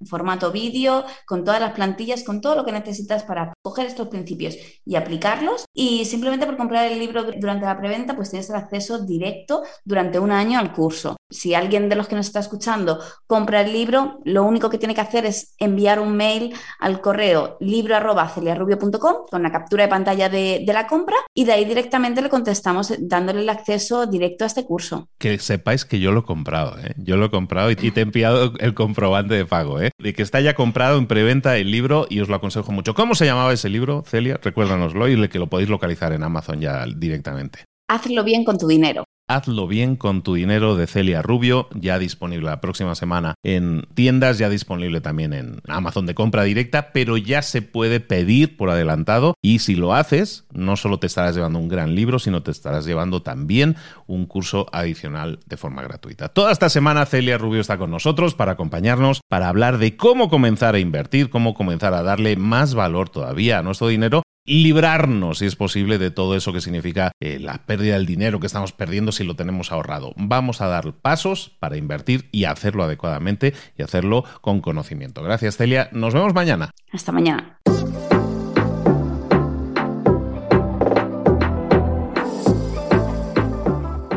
en 0.00 0.06
formato 0.06 0.50
vídeo, 0.50 1.04
con 1.26 1.44
todas 1.44 1.60
las 1.60 1.72
plantillas, 1.72 2.24
con 2.24 2.40
todo 2.40 2.54
lo 2.54 2.64
que 2.64 2.72
necesitas 2.72 3.24
para 3.24 3.52
coger 3.62 3.86
estos 3.86 4.08
principios 4.08 4.56
y 4.84 4.96
aplicarlos. 4.96 5.64
Y 5.74 6.04
simplemente 6.06 6.46
por 6.46 6.56
comprar 6.56 6.90
el 6.90 6.98
libro 6.98 7.24
durante 7.38 7.66
la 7.66 7.78
preventa, 7.78 8.16
pues 8.16 8.30
tienes 8.30 8.48
el 8.50 8.56
acceso 8.56 9.04
directo 9.04 9.62
durante 9.84 10.18
un 10.18 10.32
año 10.32 10.58
al 10.58 10.72
curso. 10.72 11.17
Si 11.30 11.54
alguien 11.54 11.90
de 11.90 11.96
los 11.96 12.08
que 12.08 12.16
nos 12.16 12.26
está 12.26 12.40
escuchando 12.40 13.00
compra 13.26 13.60
el 13.60 13.70
libro, 13.70 14.20
lo 14.24 14.44
único 14.44 14.70
que 14.70 14.78
tiene 14.78 14.94
que 14.94 15.02
hacer 15.02 15.26
es 15.26 15.54
enviar 15.58 16.00
un 16.00 16.16
mail 16.16 16.54
al 16.80 17.02
correo 17.02 17.58
libro.celiarrubio.com 17.60 19.26
con 19.30 19.42
la 19.42 19.52
captura 19.52 19.84
de 19.84 19.90
pantalla 19.90 20.30
de, 20.30 20.64
de 20.66 20.72
la 20.72 20.86
compra 20.86 21.16
y 21.34 21.44
de 21.44 21.52
ahí 21.52 21.66
directamente 21.66 22.22
le 22.22 22.30
contestamos 22.30 22.94
dándole 22.98 23.42
el 23.42 23.48
acceso 23.50 24.06
directo 24.06 24.44
a 24.44 24.46
este 24.46 24.64
curso. 24.64 25.10
Que 25.18 25.38
sepáis 25.38 25.84
que 25.84 26.00
yo 26.00 26.12
lo 26.12 26.20
he 26.20 26.24
comprado, 26.24 26.78
¿eh? 26.78 26.94
yo 26.96 27.18
lo 27.18 27.26
he 27.26 27.30
comprado 27.30 27.70
y 27.70 27.76
te 27.76 28.00
he 28.00 28.02
enviado 28.02 28.54
el 28.58 28.72
comprobante 28.72 29.34
de 29.34 29.44
pago, 29.44 29.82
¿eh? 29.82 29.90
De 29.98 30.14
que 30.14 30.22
está 30.22 30.40
ya 30.40 30.54
comprado 30.54 30.96
en 30.96 31.06
preventa 31.06 31.58
el 31.58 31.70
libro 31.70 32.06
y 32.08 32.20
os 32.20 32.28
lo 32.30 32.36
aconsejo 32.36 32.72
mucho. 32.72 32.94
¿Cómo 32.94 33.14
se 33.14 33.26
llamaba 33.26 33.52
ese 33.52 33.68
libro, 33.68 34.02
Celia? 34.06 34.40
Recuérdanoslo 34.42 35.06
y 35.08 35.28
que 35.28 35.38
lo 35.38 35.48
podéis 35.48 35.68
localizar 35.68 36.14
en 36.14 36.22
Amazon 36.22 36.60
ya 36.60 36.86
directamente. 36.86 37.64
Hazlo 37.90 38.24
bien 38.24 38.44
con 38.44 38.56
tu 38.56 38.66
dinero. 38.66 39.04
Hazlo 39.30 39.66
bien 39.66 39.96
con 39.96 40.22
tu 40.22 40.36
dinero 40.36 40.74
de 40.74 40.86
Celia 40.86 41.20
Rubio, 41.20 41.68
ya 41.74 41.98
disponible 41.98 42.46
la 42.46 42.62
próxima 42.62 42.94
semana 42.94 43.34
en 43.42 43.86
tiendas, 43.92 44.38
ya 44.38 44.48
disponible 44.48 45.02
también 45.02 45.34
en 45.34 45.60
Amazon 45.68 46.06
de 46.06 46.14
compra 46.14 46.44
directa, 46.44 46.92
pero 46.92 47.18
ya 47.18 47.42
se 47.42 47.60
puede 47.60 48.00
pedir 48.00 48.56
por 48.56 48.70
adelantado 48.70 49.34
y 49.42 49.58
si 49.58 49.74
lo 49.74 49.92
haces, 49.92 50.46
no 50.54 50.76
solo 50.76 50.98
te 50.98 51.06
estarás 51.06 51.36
llevando 51.36 51.58
un 51.58 51.68
gran 51.68 51.94
libro, 51.94 52.18
sino 52.18 52.42
te 52.42 52.50
estarás 52.50 52.86
llevando 52.86 53.20
también 53.20 53.76
un 54.06 54.24
curso 54.24 54.66
adicional 54.72 55.40
de 55.44 55.58
forma 55.58 55.82
gratuita. 55.82 56.30
Toda 56.30 56.50
esta 56.50 56.70
semana 56.70 57.04
Celia 57.04 57.36
Rubio 57.36 57.60
está 57.60 57.76
con 57.76 57.90
nosotros 57.90 58.34
para 58.34 58.52
acompañarnos, 58.52 59.20
para 59.28 59.50
hablar 59.50 59.76
de 59.76 59.94
cómo 59.94 60.30
comenzar 60.30 60.74
a 60.74 60.78
invertir, 60.78 61.28
cómo 61.28 61.52
comenzar 61.52 61.92
a 61.92 62.02
darle 62.02 62.36
más 62.36 62.72
valor 62.72 63.10
todavía 63.10 63.58
a 63.58 63.62
nuestro 63.62 63.88
dinero 63.88 64.22
librarnos, 64.48 65.38
si 65.38 65.46
es 65.46 65.56
posible, 65.56 65.98
de 65.98 66.10
todo 66.10 66.34
eso 66.34 66.52
que 66.52 66.60
significa 66.60 67.12
eh, 67.20 67.38
la 67.38 67.58
pérdida 67.66 67.94
del 67.94 68.06
dinero 68.06 68.40
que 68.40 68.46
estamos 68.46 68.72
perdiendo 68.72 69.12
si 69.12 69.24
lo 69.24 69.36
tenemos 69.36 69.72
ahorrado. 69.72 70.12
Vamos 70.16 70.60
a 70.60 70.68
dar 70.68 70.92
pasos 70.94 71.56
para 71.60 71.76
invertir 71.76 72.28
y 72.32 72.44
hacerlo 72.44 72.84
adecuadamente 72.84 73.54
y 73.76 73.82
hacerlo 73.82 74.24
con 74.40 74.60
conocimiento. 74.60 75.22
Gracias, 75.22 75.56
Celia. 75.56 75.88
Nos 75.92 76.14
vemos 76.14 76.34
mañana. 76.34 76.70
Hasta 76.92 77.12
mañana. 77.12 77.58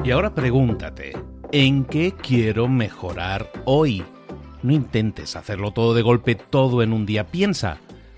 Y 0.04 0.10
ahora 0.10 0.34
pregúntate, 0.34 1.14
¿en 1.52 1.86
qué 1.86 2.14
quiero 2.20 2.68
mejorar 2.68 3.52
hoy? 3.66 4.04
No 4.64 4.74
intentes 4.74 5.36
hacerlo 5.36 5.72
todo 5.72 5.94
de 5.94 6.02
golpe, 6.02 6.36
todo 6.36 6.82
en 6.82 6.92
un 6.92 7.06
día. 7.06 7.28
Piensa. 7.28 7.78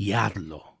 y 0.00 0.14
hazlo. 0.14 0.80